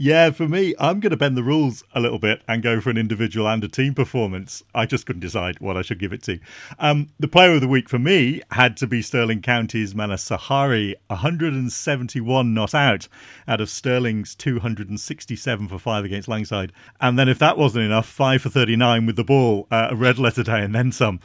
Yeah, 0.00 0.30
for 0.30 0.46
me, 0.46 0.76
I'm 0.78 1.00
going 1.00 1.10
to 1.10 1.16
bend 1.16 1.36
the 1.36 1.42
rules 1.42 1.82
a 1.92 1.98
little 1.98 2.20
bit 2.20 2.42
and 2.46 2.62
go 2.62 2.80
for 2.80 2.88
an 2.88 2.96
individual 2.96 3.48
and 3.48 3.64
a 3.64 3.68
team 3.68 3.94
performance. 3.94 4.62
I 4.72 4.86
just 4.86 5.06
couldn't 5.06 5.22
decide 5.22 5.58
what 5.58 5.76
I 5.76 5.82
should 5.82 5.98
give 5.98 6.12
it 6.12 6.22
to. 6.22 6.38
Um, 6.78 7.08
the 7.18 7.26
player 7.26 7.54
of 7.54 7.62
the 7.62 7.66
week 7.66 7.88
for 7.88 7.98
me 7.98 8.40
had 8.52 8.76
to 8.76 8.86
be 8.86 9.02
Stirling 9.02 9.42
County's 9.42 9.96
Manas 9.96 10.22
Sahari, 10.22 10.94
171 11.08 12.54
not 12.54 12.76
out 12.76 13.08
out 13.48 13.60
of 13.60 13.68
Stirling's 13.68 14.36
267 14.36 15.66
for 15.66 15.80
five 15.80 16.04
against 16.04 16.28
Langside. 16.28 16.72
And 17.00 17.18
then, 17.18 17.28
if 17.28 17.40
that 17.40 17.58
wasn't 17.58 17.86
enough, 17.86 18.06
five 18.06 18.42
for 18.42 18.50
39 18.50 19.04
with 19.04 19.16
the 19.16 19.24
ball, 19.24 19.66
uh, 19.72 19.88
a 19.90 19.96
red 19.96 20.20
letter 20.20 20.44
day, 20.44 20.62
and 20.62 20.76
then 20.76 20.92
some. 20.92 21.18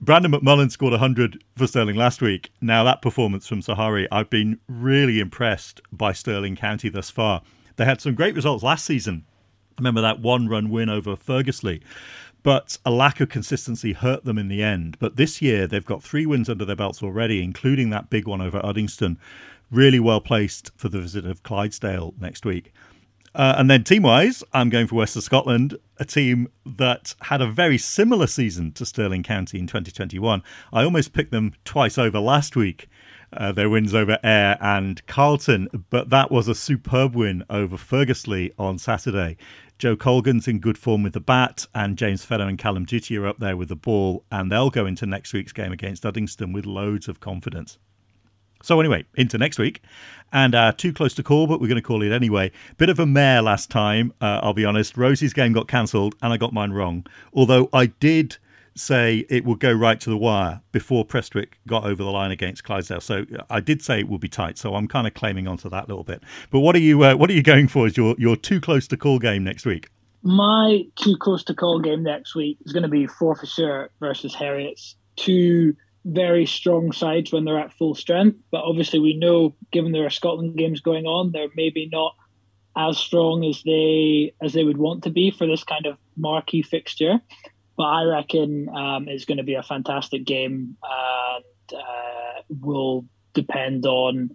Brandon 0.00 0.32
McMullen 0.32 0.72
scored 0.72 0.90
100 0.90 1.44
for 1.56 1.68
Stirling 1.68 1.94
last 1.94 2.20
week. 2.20 2.50
Now, 2.60 2.82
that 2.82 3.00
performance 3.00 3.46
from 3.46 3.62
Sahari, 3.62 4.08
I've 4.10 4.28
been 4.28 4.58
really 4.66 5.20
impressed 5.20 5.80
by 5.92 6.12
Stirling 6.12 6.56
County 6.56 6.88
thus 6.88 7.10
far. 7.10 7.42
They 7.78 7.84
had 7.84 8.00
some 8.00 8.14
great 8.14 8.34
results 8.34 8.64
last 8.64 8.84
season. 8.84 9.24
Remember 9.78 10.00
that 10.00 10.20
one 10.20 10.48
run 10.48 10.68
win 10.68 10.88
over 10.88 11.16
Ferguslie. 11.16 11.80
But 12.42 12.76
a 12.84 12.90
lack 12.90 13.20
of 13.20 13.28
consistency 13.28 13.92
hurt 13.92 14.24
them 14.24 14.36
in 14.36 14.48
the 14.48 14.62
end. 14.62 14.96
But 14.98 15.16
this 15.16 15.40
year, 15.40 15.66
they've 15.66 15.84
got 15.84 16.02
three 16.02 16.26
wins 16.26 16.48
under 16.48 16.64
their 16.64 16.76
belts 16.76 17.02
already, 17.02 17.42
including 17.42 17.90
that 17.90 18.10
big 18.10 18.26
one 18.26 18.40
over 18.40 18.60
Uddingston. 18.60 19.16
Really 19.70 20.00
well 20.00 20.20
placed 20.20 20.72
for 20.76 20.88
the 20.88 21.00
visit 21.00 21.24
of 21.24 21.44
Clydesdale 21.44 22.14
next 22.20 22.44
week. 22.44 22.72
Uh, 23.34 23.54
and 23.56 23.70
then 23.70 23.84
team 23.84 24.02
wise, 24.02 24.42
I'm 24.52 24.70
going 24.70 24.88
for 24.88 24.96
West 24.96 25.14
of 25.14 25.22
Scotland, 25.22 25.78
a 25.98 26.04
team 26.04 26.48
that 26.66 27.14
had 27.22 27.40
a 27.40 27.46
very 27.46 27.78
similar 27.78 28.26
season 28.26 28.72
to 28.72 28.86
Stirling 28.86 29.22
County 29.22 29.60
in 29.60 29.68
2021. 29.68 30.42
I 30.72 30.82
almost 30.82 31.12
picked 31.12 31.30
them 31.30 31.52
twice 31.64 31.98
over 31.98 32.18
last 32.18 32.56
week 32.56 32.88
uh, 33.32 33.52
their 33.52 33.68
wins 33.68 33.94
over 33.94 34.18
Ayr 34.22 34.56
and 34.60 35.04
Carlton, 35.06 35.68
but 35.90 36.10
that 36.10 36.30
was 36.30 36.48
a 36.48 36.54
superb 36.54 37.14
win 37.14 37.44
over 37.50 37.76
Ferguslie 37.76 38.52
on 38.58 38.78
Saturday. 38.78 39.36
Joe 39.78 39.96
Colgan's 39.96 40.48
in 40.48 40.58
good 40.58 40.76
form 40.76 41.02
with 41.02 41.12
the 41.12 41.20
bat, 41.20 41.66
and 41.74 41.96
James 41.96 42.24
Fenner 42.24 42.48
and 42.48 42.58
Callum 42.58 42.84
Duty 42.84 43.16
are 43.16 43.26
up 43.26 43.38
there 43.38 43.56
with 43.56 43.68
the 43.68 43.76
ball, 43.76 44.24
and 44.30 44.50
they'll 44.50 44.70
go 44.70 44.86
into 44.86 45.06
next 45.06 45.32
week's 45.32 45.52
game 45.52 45.70
against 45.70 46.02
Uddingston 46.02 46.52
with 46.52 46.66
loads 46.66 47.06
of 47.06 47.20
confidence. 47.20 47.78
So 48.60 48.80
anyway, 48.80 49.04
into 49.14 49.38
next 49.38 49.58
week, 49.58 49.82
and 50.32 50.52
uh, 50.54 50.72
too 50.72 50.92
close 50.92 51.14
to 51.14 51.22
call, 51.22 51.46
but 51.46 51.60
we're 51.60 51.68
going 51.68 51.80
to 51.80 51.86
call 51.86 52.02
it 52.02 52.10
anyway. 52.10 52.50
Bit 52.76 52.88
of 52.88 52.98
a 52.98 53.06
mare 53.06 53.40
last 53.40 53.70
time, 53.70 54.12
uh, 54.20 54.40
I'll 54.42 54.52
be 54.52 54.64
honest. 54.64 54.96
Rosie's 54.96 55.32
game 55.32 55.52
got 55.52 55.68
cancelled, 55.68 56.16
and 56.22 56.32
I 56.32 56.38
got 56.38 56.52
mine 56.52 56.72
wrong. 56.72 57.06
Although 57.32 57.68
I 57.72 57.86
did 57.86 58.36
say 58.78 59.26
it 59.28 59.44
would 59.44 59.60
go 59.60 59.72
right 59.72 60.00
to 60.00 60.10
the 60.10 60.16
wire 60.16 60.60
before 60.72 61.04
Prestwick 61.04 61.58
got 61.66 61.84
over 61.84 62.02
the 62.02 62.10
line 62.10 62.30
against 62.30 62.64
Clydesdale. 62.64 63.00
So 63.00 63.26
I 63.50 63.60
did 63.60 63.82
say 63.82 64.00
it 64.00 64.08
would 64.08 64.20
be 64.20 64.28
tight. 64.28 64.58
So 64.58 64.74
I'm 64.74 64.88
kind 64.88 65.06
of 65.06 65.14
claiming 65.14 65.48
onto 65.48 65.68
that 65.70 65.84
a 65.84 65.88
little 65.88 66.04
bit. 66.04 66.22
But 66.50 66.60
what 66.60 66.76
are 66.76 66.80
you 66.80 67.02
uh, 67.04 67.16
what 67.16 67.30
are 67.30 67.34
you 67.34 67.42
going 67.42 67.68
for 67.68 67.86
Is 67.86 67.96
your 67.96 68.14
your 68.18 68.36
too 68.36 68.60
close 68.60 68.86
to 68.88 68.96
call 68.96 69.18
game 69.18 69.44
next 69.44 69.66
week? 69.66 69.90
My 70.22 70.84
too 70.96 71.16
close 71.16 71.44
to 71.44 71.54
call 71.54 71.80
game 71.80 72.02
next 72.02 72.34
week 72.34 72.58
is 72.64 72.72
going 72.72 72.82
to 72.82 72.88
be 72.88 73.06
Forfar 73.06 73.88
versus 74.00 74.34
Heriots. 74.34 74.94
Two 75.16 75.74
very 76.04 76.46
strong 76.46 76.92
sides 76.92 77.32
when 77.32 77.44
they're 77.44 77.58
at 77.58 77.72
full 77.72 77.94
strength. 77.94 78.38
But 78.50 78.62
obviously, 78.64 78.98
we 78.98 79.16
know 79.16 79.54
given 79.70 79.92
there 79.92 80.06
are 80.06 80.10
Scotland 80.10 80.56
games 80.56 80.80
going 80.80 81.06
on, 81.06 81.32
they're 81.32 81.48
maybe 81.54 81.88
not 81.92 82.14
as 82.76 82.96
strong 82.96 83.44
as 83.44 83.62
they 83.64 84.32
as 84.40 84.52
they 84.52 84.64
would 84.64 84.78
want 84.78 85.04
to 85.04 85.10
be 85.10 85.30
for 85.30 85.46
this 85.46 85.64
kind 85.64 85.86
of 85.86 85.96
marquee 86.16 86.62
fixture. 86.62 87.20
But 87.78 87.84
I 87.84 88.02
reckon 88.02 88.68
um, 88.68 89.08
it's 89.08 89.24
going 89.24 89.38
to 89.38 89.44
be 89.44 89.54
a 89.54 89.62
fantastic 89.62 90.24
game 90.26 90.76
and 90.82 91.78
uh, 91.80 92.42
will 92.60 93.06
depend 93.34 93.86
on 93.86 94.30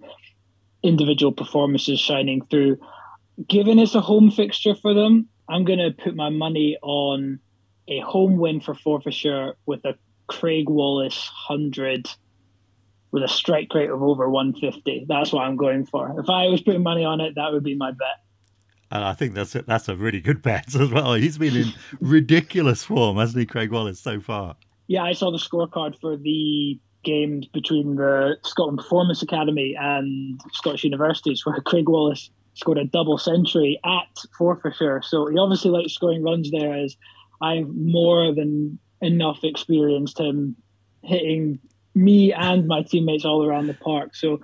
individual 0.82 1.34
performances 1.34 1.99
shining 1.99 2.45
through. 2.49 2.77
Given 3.45 3.79
it's 3.79 3.95
a 3.95 4.01
home 4.01 4.32
fixture 4.32 4.75
for 4.75 4.93
them, 4.93 5.27
I'm 5.49 5.65
going 5.65 5.79
to 5.79 5.91
put 5.91 6.15
my 6.15 6.29
money 6.29 6.77
on 6.82 7.39
a 7.89 7.99
home 7.99 8.38
win 8.38 8.62
for 8.62 8.73
Forfarshire 8.73 9.56
with 9.65 9.84
a 9.84 9.95
Craig 10.27 10.69
Wallace 10.69 11.29
100 11.49 12.08
with 13.12 13.23
a 13.23 13.27
strike 13.27 13.73
rate 13.73 13.89
of 13.89 14.01
over 14.01 14.29
150. 14.29 15.06
That's 15.10 15.34
what 15.34 15.41
I'm 15.41 15.58
going 15.58 15.86
for. 15.86 16.17
If 16.17 16.29
I 16.29 16.47
was 16.47 16.62
putting 16.62 16.82
money 16.82 17.03
on 17.03 17.19
it, 17.19 17.36
that 17.36 17.51
would 17.51 17.63
be 17.63 17.75
my 17.75 17.91
bet. 17.91 18.23
And 18.93 19.03
I 19.03 19.13
think 19.13 19.34
that's 19.34 19.53
that's 19.53 19.89
a 19.89 19.95
really 19.95 20.21
good 20.21 20.41
bet 20.43 20.73
as 20.75 20.91
well. 20.91 21.15
He's 21.15 21.39
been 21.39 21.56
in 21.56 21.73
ridiculous 21.99 22.84
form, 22.84 23.17
hasn't 23.17 23.39
he, 23.39 23.45
Craig 23.45 23.71
Wallace, 23.71 23.99
so 23.99 24.21
far? 24.21 24.56
Yeah, 24.88 25.03
I 25.03 25.13
saw 25.13 25.32
the 25.32 25.39
scorecard 25.39 25.99
for 25.99 26.15
the 26.15 26.79
games 27.03 27.47
between 27.47 27.95
the 27.95 28.38
Scotland 28.43 28.77
Performance 28.77 29.21
Academy 29.23 29.75
and 29.77 30.39
Scottish 30.53 30.84
Universities, 30.84 31.43
where 31.43 31.60
Craig 31.65 31.89
Wallace 31.89 32.29
scored 32.53 32.77
a 32.77 32.86
double 32.86 33.17
century 33.17 33.79
at 33.84 34.15
Forfarshire. 34.38 35.03
So 35.03 35.25
he 35.25 35.39
obviously 35.39 35.71
likes 35.71 35.93
scoring 35.93 36.21
runs 36.21 36.51
there, 36.51 36.71
as 36.71 36.95
I've 37.41 37.67
more 37.69 38.32
than 38.34 38.77
enough 39.01 39.39
experienced 39.43 40.19
him 40.19 40.56
hitting 41.01 41.60
me 41.95 42.32
and 42.32 42.67
my 42.67 42.84
teammates 42.84 43.25
all 43.25 43.43
around 43.43 43.67
the 43.67 43.73
park. 43.73 44.15
So 44.15 44.39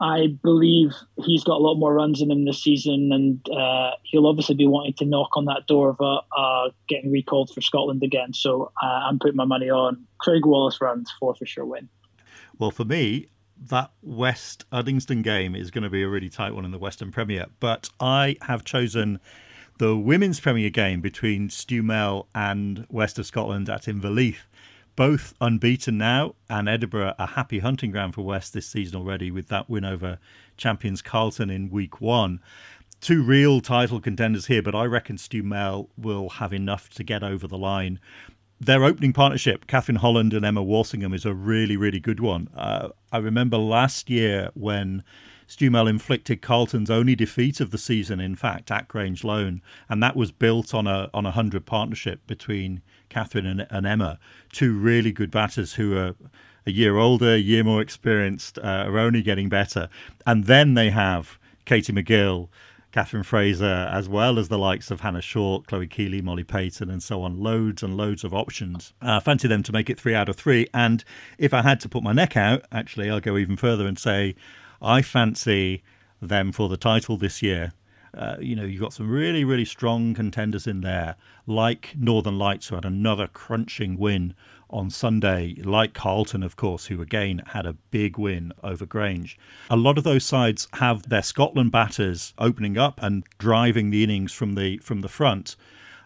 I 0.00 0.28
believe 0.42 0.94
he's 1.24 1.44
got 1.44 1.56
a 1.56 1.62
lot 1.62 1.74
more 1.74 1.92
runs 1.92 2.22
in 2.22 2.30
him 2.30 2.46
this 2.46 2.62
season, 2.62 3.10
and 3.12 3.54
uh, 3.54 3.90
he'll 4.02 4.26
obviously 4.26 4.54
be 4.54 4.66
wanting 4.66 4.94
to 4.94 5.04
knock 5.04 5.36
on 5.36 5.44
that 5.44 5.66
door 5.66 5.90
of 5.90 6.00
uh, 6.00 6.20
uh, 6.36 6.70
getting 6.88 7.12
recalled 7.12 7.50
for 7.54 7.60
Scotland 7.60 8.02
again. 8.02 8.32
So 8.32 8.72
uh, 8.82 8.86
I'm 8.86 9.18
putting 9.18 9.36
my 9.36 9.44
money 9.44 9.68
on 9.68 10.06
Craig 10.18 10.46
Wallace 10.46 10.80
runs 10.80 11.12
for 11.20 11.34
for 11.34 11.44
sure 11.44 11.66
win. 11.66 11.88
Well, 12.58 12.70
for 12.70 12.84
me, 12.84 13.28
that 13.68 13.90
West 14.02 14.64
Uddingston 14.72 15.22
game 15.22 15.54
is 15.54 15.70
going 15.70 15.84
to 15.84 15.90
be 15.90 16.02
a 16.02 16.08
really 16.08 16.30
tight 16.30 16.54
one 16.54 16.64
in 16.64 16.70
the 16.70 16.78
Western 16.78 17.12
Premier, 17.12 17.46
but 17.58 17.90
I 18.00 18.36
have 18.42 18.64
chosen 18.64 19.20
the 19.78 19.96
Women's 19.96 20.40
Premier 20.40 20.70
game 20.70 21.00
between 21.00 21.48
Stumel 21.48 22.26
and 22.34 22.86
West 22.88 23.18
of 23.18 23.26
Scotland 23.26 23.68
at 23.68 23.82
Inverleith 23.82 24.44
both 25.00 25.32
unbeaten 25.40 25.96
now, 25.96 26.34
and 26.50 26.68
Edinburgh 26.68 27.14
a 27.18 27.28
happy 27.28 27.60
hunting 27.60 27.90
ground 27.90 28.14
for 28.14 28.20
West 28.20 28.52
this 28.52 28.66
season 28.66 28.98
already 28.98 29.30
with 29.30 29.48
that 29.48 29.66
win 29.66 29.82
over 29.82 30.18
champions 30.58 31.00
Carlton 31.00 31.48
in 31.48 31.70
week 31.70 32.02
one. 32.02 32.38
Two 33.00 33.22
real 33.22 33.62
title 33.62 33.98
contenders 33.98 34.44
here, 34.44 34.60
but 34.60 34.74
I 34.74 34.84
reckon 34.84 35.16
Stumel 35.16 35.88
will 35.96 36.28
have 36.28 36.52
enough 36.52 36.90
to 36.90 37.02
get 37.02 37.22
over 37.22 37.48
the 37.48 37.56
line. 37.56 37.98
Their 38.60 38.84
opening 38.84 39.14
partnership, 39.14 39.66
Catherine 39.66 39.96
Holland 39.96 40.34
and 40.34 40.44
Emma 40.44 40.62
Walsingham, 40.62 41.14
is 41.14 41.24
a 41.24 41.32
really, 41.32 41.78
really 41.78 41.98
good 41.98 42.20
one. 42.20 42.50
Uh, 42.54 42.90
I 43.10 43.16
remember 43.16 43.56
last 43.56 44.10
year 44.10 44.50
when 44.52 45.02
Stumel 45.48 45.88
inflicted 45.88 46.42
Carlton's 46.42 46.90
only 46.90 47.16
defeat 47.16 47.58
of 47.58 47.70
the 47.70 47.78
season, 47.78 48.20
in 48.20 48.36
fact, 48.36 48.70
at 48.70 48.86
Grange 48.86 49.24
Loan, 49.24 49.62
and 49.88 50.02
that 50.02 50.14
was 50.14 50.30
built 50.30 50.74
on 50.74 50.86
a 50.86 51.08
on 51.14 51.24
a 51.24 51.30
hundred 51.30 51.64
partnership 51.64 52.26
between 52.26 52.82
Kathryn 53.10 53.46
and, 53.46 53.66
and, 53.70 53.86
Emma, 53.86 54.18
two 54.52 54.76
really 54.78 55.12
good 55.12 55.30
batters 55.30 55.74
who 55.74 55.96
are 55.96 56.14
a 56.66 56.70
year 56.70 56.96
older, 56.96 57.34
a 57.34 57.38
year 57.38 57.64
more 57.64 57.82
experienced, 57.82 58.58
uh, 58.58 58.84
are 58.86 58.98
only 58.98 59.22
getting 59.22 59.48
better. 59.48 59.88
And 60.26 60.44
then 60.44 60.74
they 60.74 60.90
have 60.90 61.38
Katie 61.64 61.92
McGill, 61.92 62.48
Katherine 62.92 63.22
Fraser, 63.22 63.88
as 63.92 64.08
well 64.08 64.38
as 64.38 64.48
the 64.48 64.58
likes 64.58 64.90
of 64.90 65.00
Hannah 65.00 65.22
Short, 65.22 65.66
Chloe 65.66 65.86
Keely, 65.86 66.20
Molly 66.20 66.44
Payton, 66.44 66.90
and 66.90 67.02
so 67.02 67.22
on. 67.22 67.38
Loads 67.38 67.82
and 67.82 67.96
loads 67.96 68.24
of 68.24 68.34
options. 68.34 68.92
Uh, 69.00 69.20
fancy 69.20 69.46
them 69.46 69.62
to 69.62 69.72
make 69.72 69.88
it 69.88 69.98
three 69.98 70.14
out 70.14 70.28
of 70.28 70.36
three. 70.36 70.66
And 70.74 71.04
if 71.38 71.54
I 71.54 71.62
had 71.62 71.80
to 71.80 71.88
put 71.88 72.02
my 72.02 72.12
neck 72.12 72.36
out, 72.36 72.64
actually, 72.72 73.08
I'll 73.10 73.20
go 73.20 73.36
even 73.36 73.56
further 73.56 73.86
and 73.86 73.98
say 73.98 74.34
I 74.82 75.02
fancy 75.02 75.82
them 76.20 76.52
for 76.52 76.68
the 76.68 76.76
title 76.76 77.16
this 77.16 77.42
year. 77.42 77.72
Uh, 78.12 78.36
you 78.40 78.56
know, 78.56 78.64
you've 78.64 78.80
got 78.80 78.92
some 78.92 79.08
really, 79.08 79.44
really 79.44 79.64
strong 79.64 80.14
contenders 80.14 80.66
in 80.66 80.80
there, 80.80 81.16
like 81.46 81.94
Northern 81.96 82.38
Lights, 82.38 82.68
who 82.68 82.74
had 82.74 82.84
another 82.84 83.28
crunching 83.28 83.96
win 83.98 84.34
on 84.68 84.90
Sunday, 84.90 85.56
like 85.64 85.94
Carlton, 85.94 86.42
of 86.42 86.56
course, 86.56 86.86
who 86.86 87.02
again 87.02 87.42
had 87.48 87.66
a 87.66 87.72
big 87.90 88.18
win 88.18 88.52
over 88.62 88.86
Grange. 88.86 89.38
A 89.68 89.76
lot 89.76 89.98
of 89.98 90.04
those 90.04 90.24
sides 90.24 90.68
have 90.74 91.08
their 91.08 91.22
Scotland 91.22 91.72
batters 91.72 92.34
opening 92.38 92.78
up 92.78 93.02
and 93.02 93.24
driving 93.38 93.90
the 93.90 94.04
innings 94.04 94.32
from 94.32 94.54
the 94.54 94.78
from 94.78 95.00
the 95.00 95.08
front. 95.08 95.56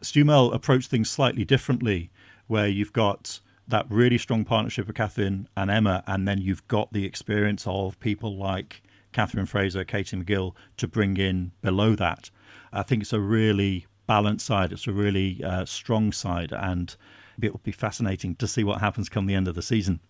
Stumel 0.02 0.54
approached 0.54 0.90
things 0.90 1.10
slightly 1.10 1.44
differently, 1.44 2.10
where 2.46 2.68
you've 2.68 2.92
got 2.92 3.40
that 3.66 3.86
really 3.88 4.18
strong 4.18 4.44
partnership 4.44 4.88
of 4.88 4.94
Kathryn 4.94 5.46
and 5.56 5.70
Emma, 5.70 6.02
and 6.06 6.28
then 6.28 6.40
you've 6.40 6.66
got 6.68 6.92
the 6.92 7.04
experience 7.04 7.66
of 7.66 7.98
people 8.00 8.36
like 8.36 8.82
Katherine 9.14 9.46
Fraser, 9.46 9.84
Katie 9.84 10.16
McGill 10.16 10.54
to 10.76 10.86
bring 10.86 11.16
in 11.16 11.52
below 11.62 11.94
that. 11.94 12.30
I 12.72 12.82
think 12.82 13.02
it's 13.02 13.12
a 13.12 13.20
really 13.20 13.86
balanced 14.06 14.44
side. 14.44 14.72
It's 14.72 14.86
a 14.86 14.92
really 14.92 15.42
uh, 15.42 15.64
strong 15.64 16.12
side, 16.12 16.52
and 16.52 16.94
it 17.40 17.52
will 17.52 17.60
be 17.62 17.72
fascinating 17.72 18.34
to 18.36 18.46
see 18.46 18.64
what 18.64 18.80
happens 18.80 19.08
come 19.08 19.26
the 19.26 19.34
end 19.34 19.48
of 19.48 19.54
the 19.54 19.62
season. 19.62 20.00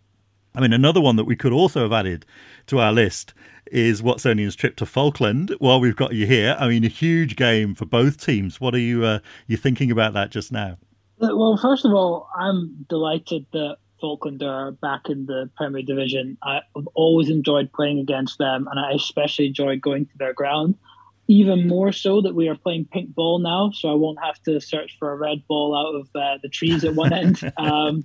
I 0.57 0.61
mean, 0.61 0.73
another 0.73 1.01
one 1.01 1.17
that 1.17 1.25
we 1.25 1.37
could 1.37 1.53
also 1.53 1.83
have 1.83 1.93
added 1.93 2.25
to 2.69 2.79
our 2.79 2.93
list 2.93 3.35
is 3.67 4.03
Watsonian's 4.03 4.57
trip 4.57 4.77
to 4.77 4.87
Falkland. 4.87 5.55
While 5.59 5.81
we've 5.81 5.97
got 5.97 6.15
you 6.15 6.27
here, 6.27 6.57
I 6.59 6.69
mean, 6.69 6.85
a 6.85 6.89
huge 6.89 7.37
game 7.37 7.75
for 7.75 7.87
both 7.87 8.25
teams. 8.25 8.61
What 8.61 8.75
are 8.75 8.79
you 8.79 9.05
uh, 9.05 9.19
you 9.47 9.57
thinking 9.57 9.91
about 9.91 10.15
that 10.15 10.31
just 10.31 10.51
now? 10.51 10.79
Well, 11.19 11.59
first 11.61 11.85
of 11.85 11.93
all, 11.93 12.29
I'm 12.37 12.87
delighted 12.89 13.47
that 13.53 13.77
Falkland 14.05 14.43
are 14.43 14.71
back 14.71 15.09
in 15.09 15.25
the 15.25 15.49
Premier 15.57 15.81
Division. 15.81 16.37
I've 16.43 16.87
always 16.93 17.31
enjoyed 17.31 17.73
playing 17.73 18.01
against 18.01 18.37
them, 18.37 18.69
and 18.71 18.79
I 18.79 18.93
especially 18.93 19.47
enjoy 19.47 19.79
going 19.79 20.05
to 20.05 20.19
their 20.19 20.35
ground. 20.35 20.75
Even 21.27 21.67
more 21.67 21.91
so 21.91 22.21
that 22.21 22.35
we 22.35 22.47
are 22.49 22.55
playing 22.55 22.85
pink 22.93 23.15
ball 23.15 23.39
now, 23.39 23.71
so 23.71 23.89
I 23.89 23.95
won't 23.95 24.23
have 24.23 24.43
to 24.43 24.61
search 24.61 24.99
for 24.99 25.11
a 25.11 25.17
red 25.17 25.43
ball 25.49 25.75
out 25.75 25.99
of 25.99 26.11
uh, 26.15 26.37
the 26.43 26.51
trees 26.51 26.85
at 26.85 26.95
one 26.95 27.15
end. 27.15 27.51
Um, 27.57 28.05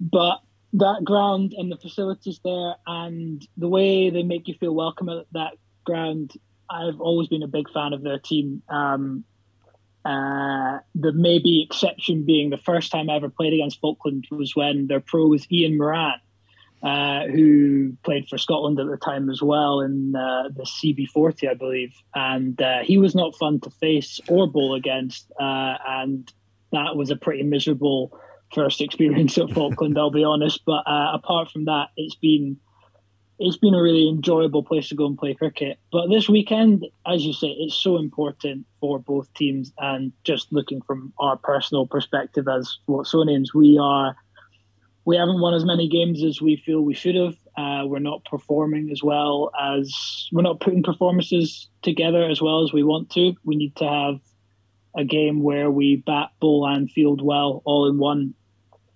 but 0.00 0.40
that 0.72 1.04
ground 1.04 1.54
and 1.56 1.70
the 1.70 1.76
facilities 1.76 2.40
there, 2.44 2.74
and 2.88 3.46
the 3.56 3.68
way 3.68 4.10
they 4.10 4.24
make 4.24 4.48
you 4.48 4.54
feel 4.58 4.74
welcome 4.74 5.08
at 5.08 5.26
that 5.34 5.52
ground, 5.84 6.32
I've 6.68 7.00
always 7.00 7.28
been 7.28 7.44
a 7.44 7.48
big 7.48 7.70
fan 7.70 7.92
of 7.92 8.02
their 8.02 8.18
team. 8.18 8.64
Um, 8.68 9.22
uh, 10.08 10.78
the 10.94 11.12
maybe 11.12 11.62
exception 11.62 12.24
being 12.24 12.48
the 12.48 12.56
first 12.56 12.90
time 12.90 13.10
I 13.10 13.16
ever 13.16 13.28
played 13.28 13.52
against 13.52 13.78
Falkland 13.78 14.26
was 14.30 14.56
when 14.56 14.86
their 14.86 15.00
pro 15.00 15.26
was 15.26 15.46
Ian 15.52 15.76
Moran, 15.76 16.18
uh, 16.82 17.26
who 17.26 17.92
played 18.04 18.26
for 18.26 18.38
Scotland 18.38 18.80
at 18.80 18.86
the 18.86 18.96
time 18.96 19.28
as 19.28 19.42
well 19.42 19.82
in 19.82 20.16
uh, 20.16 20.48
the 20.48 20.62
CB40, 20.62 21.50
I 21.50 21.54
believe. 21.54 21.92
And 22.14 22.60
uh, 22.62 22.78
he 22.84 22.96
was 22.96 23.14
not 23.14 23.36
fun 23.36 23.60
to 23.60 23.70
face 23.70 24.18
or 24.28 24.46
bowl 24.46 24.74
against. 24.74 25.30
Uh, 25.38 25.74
and 25.86 26.32
that 26.72 26.96
was 26.96 27.10
a 27.10 27.16
pretty 27.16 27.42
miserable 27.42 28.18
first 28.54 28.80
experience 28.80 29.36
at 29.36 29.50
Falkland, 29.50 29.98
I'll 29.98 30.10
be 30.10 30.24
honest. 30.24 30.62
But 30.64 30.84
apart 30.86 31.50
from 31.50 31.66
that, 31.66 31.88
it's 31.98 32.16
been 32.16 32.56
it's 33.38 33.56
been 33.56 33.74
a 33.74 33.82
really 33.82 34.08
enjoyable 34.08 34.64
place 34.64 34.88
to 34.88 34.94
go 34.94 35.06
and 35.06 35.16
play 35.16 35.34
cricket. 35.34 35.78
But 35.92 36.08
this 36.08 36.28
weekend, 36.28 36.86
as 37.06 37.24
you 37.24 37.32
say, 37.32 37.48
it's 37.48 37.74
so 37.74 37.96
important 37.98 38.66
for 38.80 38.98
both 38.98 39.32
teams. 39.34 39.72
And 39.78 40.12
just 40.24 40.52
looking 40.52 40.82
from 40.82 41.12
our 41.18 41.36
personal 41.36 41.86
perspective 41.86 42.48
as 42.48 42.78
Watsonians, 42.88 43.54
we 43.54 43.78
are 43.80 44.16
we 45.04 45.16
haven't 45.16 45.40
won 45.40 45.54
as 45.54 45.64
many 45.64 45.88
games 45.88 46.22
as 46.22 46.42
we 46.42 46.56
feel 46.56 46.82
we 46.82 46.94
should 46.94 47.14
have. 47.14 47.34
Uh, 47.56 47.86
we're 47.86 47.98
not 47.98 48.24
performing 48.26 48.90
as 48.90 49.02
well 49.02 49.50
as 49.58 50.28
we're 50.32 50.42
not 50.42 50.60
putting 50.60 50.82
performances 50.82 51.68
together 51.82 52.28
as 52.28 52.42
well 52.42 52.62
as 52.62 52.72
we 52.72 52.82
want 52.82 53.08
to. 53.10 53.32
We 53.44 53.56
need 53.56 53.74
to 53.76 53.88
have 53.88 54.20
a 54.94 55.04
game 55.04 55.42
where 55.42 55.70
we 55.70 55.96
bat, 55.96 56.30
bowl, 56.40 56.66
and 56.68 56.90
field 56.90 57.22
well 57.22 57.62
all 57.64 57.88
in 57.88 57.98
one 57.98 58.34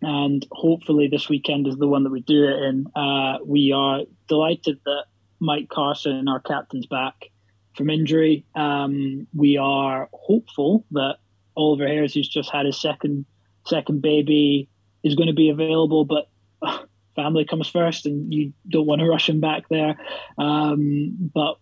and 0.03 0.47
hopefully 0.51 1.09
this 1.09 1.29
weekend 1.29 1.67
is 1.67 1.77
the 1.77 1.87
one 1.87 2.05
that 2.05 2.11
we 2.11 2.21
do 2.21 2.45
it 2.45 2.63
in. 2.63 2.87
Uh, 2.95 3.39
we 3.45 3.73
are 3.73 4.01
delighted 4.29 4.81
that 4.85 5.05
Mike 5.39 5.69
Carson, 5.69 6.29
our 6.29 6.41
captain's 6.41 6.87
back 6.87 7.31
from 7.77 7.91
injury. 7.91 8.45
Um, 8.55 9.27
we 9.35 9.57
are 9.57 10.09
hopeful 10.13 10.85
that 10.91 11.17
Oliver 11.57 11.87
Harris, 11.87 12.15
who's 12.15 12.29
just 12.29 12.51
had 12.51 12.67
his 12.67 12.81
second 12.81 13.27
second 13.67 14.03
baby, 14.03 14.69
is 15.03 15.15
going 15.15 15.29
to 15.29 15.35
be 15.35 15.51
available, 15.51 16.05
but 16.05 16.29
uh, 16.63 16.79
family 17.15 17.45
comes 17.45 17.69
first, 17.69 18.07
and 18.07 18.33
you 18.33 18.53
don't 18.69 18.87
want 18.87 19.01
to 19.01 19.09
rush 19.09 19.29
him 19.29 19.41
back 19.41 19.69
there. 19.69 19.97
Um, 20.39 21.31
but 21.35 21.59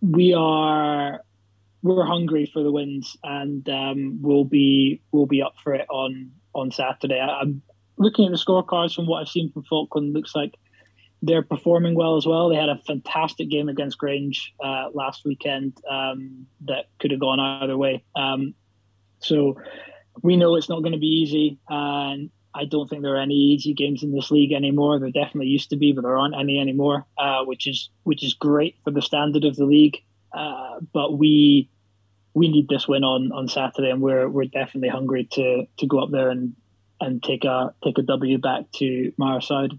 we 0.00 0.34
are 0.34 1.20
we're 1.82 2.04
hungry 2.04 2.50
for 2.52 2.62
the 2.62 2.70
wins, 2.70 3.16
and 3.22 3.68
um, 3.68 4.18
we'll 4.22 4.44
be 4.44 5.00
we'll 5.10 5.26
be 5.26 5.42
up 5.42 5.54
for 5.62 5.74
it 5.74 5.86
on 5.90 6.30
on 6.54 6.70
Saturday. 6.70 7.20
I, 7.20 7.44
looking 7.96 8.26
at 8.26 8.32
the 8.32 8.38
scorecards 8.38 8.94
from 8.94 9.06
what 9.06 9.20
I've 9.20 9.28
seen 9.28 9.50
from 9.52 9.64
Falkland, 9.64 10.12
looks 10.12 10.34
like 10.34 10.54
they're 11.22 11.42
performing 11.42 11.94
well 11.94 12.16
as 12.16 12.26
well. 12.26 12.48
They 12.48 12.56
had 12.56 12.68
a 12.68 12.78
fantastic 12.78 13.48
game 13.48 13.68
against 13.68 13.98
Grange 13.98 14.52
uh, 14.62 14.88
last 14.92 15.24
weekend 15.24 15.78
um, 15.88 16.46
that 16.62 16.86
could 16.98 17.12
have 17.12 17.20
gone 17.20 17.38
either 17.38 17.76
way. 17.76 18.02
Um, 18.16 18.54
so 19.20 19.56
we 20.22 20.36
know 20.36 20.56
it's 20.56 20.68
not 20.68 20.80
going 20.80 20.92
to 20.92 20.98
be 20.98 21.06
easy, 21.06 21.58
and 21.68 22.30
I 22.54 22.64
don't 22.64 22.88
think 22.88 23.02
there 23.02 23.14
are 23.14 23.20
any 23.20 23.34
easy 23.34 23.72
games 23.72 24.02
in 24.02 24.12
this 24.12 24.30
league 24.30 24.52
anymore. 24.52 24.98
There 24.98 25.10
definitely 25.10 25.46
used 25.46 25.70
to 25.70 25.76
be, 25.76 25.92
but 25.92 26.02
there 26.02 26.18
aren't 26.18 26.34
any 26.38 26.58
anymore, 26.58 27.06
uh, 27.16 27.44
which 27.44 27.66
is 27.66 27.88
which 28.02 28.24
is 28.24 28.34
great 28.34 28.76
for 28.84 28.90
the 28.90 29.00
standard 29.00 29.44
of 29.44 29.56
the 29.56 29.64
league. 29.64 30.02
Uh, 30.36 30.80
but 30.92 31.16
we 31.18 31.70
we 32.34 32.48
need 32.48 32.68
this 32.68 32.88
win 32.88 33.04
on 33.04 33.30
on 33.32 33.48
Saturday, 33.48 33.90
and 33.90 34.02
we're 34.02 34.28
we're 34.28 34.44
definitely 34.44 34.88
hungry 34.88 35.28
to 35.32 35.66
to 35.78 35.86
go 35.86 36.00
up 36.00 36.10
there 36.10 36.30
and 36.30 36.54
and 37.02 37.22
take 37.22 37.44
a 37.44 37.74
take 37.84 37.98
a 37.98 38.02
W 38.02 38.38
back 38.38 38.70
to 38.76 39.12
my 39.16 39.40
Side. 39.40 39.78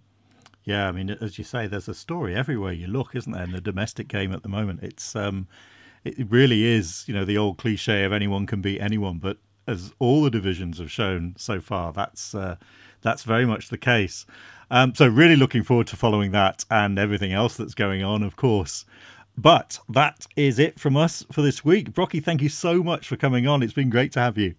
Yeah, 0.66 0.88
I 0.88 0.92
mean, 0.92 1.10
as 1.10 1.38
you 1.38 1.44
say, 1.44 1.68
there's 1.68 1.90
a 1.90 1.94
story 1.94 2.36
everywhere 2.36 2.72
you 2.72 2.88
look, 2.88 3.16
isn't 3.16 3.32
there? 3.32 3.44
In 3.44 3.52
the 3.52 3.62
domestic 3.62 4.08
game 4.08 4.32
at 4.32 4.44
the 4.44 4.50
moment, 4.50 4.82
it's 4.82 5.16
um, 5.16 5.48
it 6.04 6.28
really 6.30 6.66
is, 6.66 7.06
you 7.08 7.14
know, 7.14 7.26
the 7.26 7.38
old 7.38 7.58
cliche 7.58 8.04
of 8.04 8.14
anyone 8.14 8.46
can 8.46 8.62
beat 8.62 8.80
anyone. 8.80 9.18
But 9.18 9.38
as 9.68 9.94
all 10.00 10.24
the 10.24 10.30
divisions 10.30 10.80
have 10.80 10.92
shown 10.92 11.36
so 11.38 11.60
far, 11.60 11.92
that's 11.94 12.36
uh, 12.36 12.58
that's 13.02 13.24
very 13.24 13.46
much 13.46 13.70
the 13.70 13.78
case. 13.78 14.26
Um, 14.72 14.96
so 14.96 15.08
really 15.08 15.36
looking 15.36 15.64
forward 15.64 15.88
to 15.88 15.96
following 15.96 16.32
that 16.32 16.66
and 16.72 16.98
everything 16.98 17.34
else 17.34 17.56
that's 17.56 17.76
going 17.76 18.04
on, 18.04 18.24
of 18.24 18.36
course. 18.36 18.86
But 19.38 19.80
that 19.90 20.28
is 20.36 20.60
it 20.60 20.80
from 20.80 20.96
us 20.96 21.26
for 21.32 21.42
this 21.42 21.66
week. 21.66 21.94
Brocky, 21.94 22.20
thank 22.20 22.42
you 22.42 22.50
so 22.50 22.84
much 22.84 23.08
for 23.08 23.16
coming 23.16 23.48
on. 23.48 23.64
It's 23.64 23.74
been 23.74 23.90
great 23.90 24.12
to 24.14 24.20
have 24.20 24.38
you. 24.38 24.56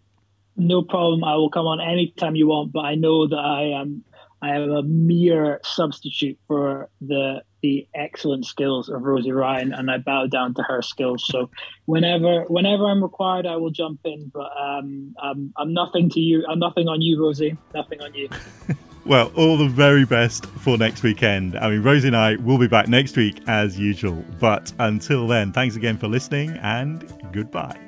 No 0.57 0.83
problem. 0.83 1.25
I 1.25 1.37
will 1.37 1.51
come 1.51 1.67
on 1.67 1.81
anytime 1.81 2.37
you 2.37 2.49
want, 2.49 2.73
but 2.73 2.85
I 2.85 2.95
know 2.95 3.27
that 3.27 3.37
I 3.37 3.81
am 3.81 4.05
I 4.45 4.57
am 4.57 4.71
a 4.71 4.83
mere 4.83 5.61
substitute 5.65 6.39
for 6.47 6.91
the 7.01 7.43
the 7.63 7.89
excellent 7.95 8.45
skills 8.45 8.91
of 8.91 9.01
Rosie 9.01 9.33
Ryan, 9.33 9.73
and 9.73 9.91
I 9.91 9.97
bow 9.97 10.27
down 10.27 10.53
to 10.55 10.63
her 10.63 10.83
skills. 10.83 11.25
So 11.27 11.49
whenever 11.87 12.45
whenever 12.49 12.85
I'm 12.85 13.03
required, 13.03 13.47
I 13.47 13.57
will 13.57 13.71
jump 13.71 14.01
in. 14.05 14.31
But 14.35 14.51
um, 14.61 15.15
I'm 15.23 15.53
I'm 15.57 15.73
nothing 15.73 16.11
to 16.11 16.21
you. 16.21 16.45
I'm 16.47 16.59
nothing 16.59 16.89
on 16.89 17.01
you, 17.01 17.21
Rosie. 17.21 17.57
Nothing 17.73 18.03
on 18.03 18.13
you. 18.13 18.29
well, 19.07 19.33
all 19.35 19.57
the 19.57 19.69
very 19.69 20.05
best 20.05 20.45
for 20.47 20.77
next 20.77 21.03
weekend. 21.03 21.57
I 21.57 21.71
mean, 21.71 21.83
Rosie 21.83 22.09
and 22.09 22.17
I 22.17 22.37
will 22.37 22.59
be 22.59 22.69
back 22.69 22.87
next 22.87 23.17
week 23.17 23.41
as 23.49 23.79
usual. 23.79 24.23
But 24.39 24.75
until 24.79 25.27
then, 25.27 25.53
thanks 25.53 25.75
again 25.75 25.97
for 25.97 26.07
listening, 26.07 26.51
and 26.63 27.11
goodbye. 27.33 27.84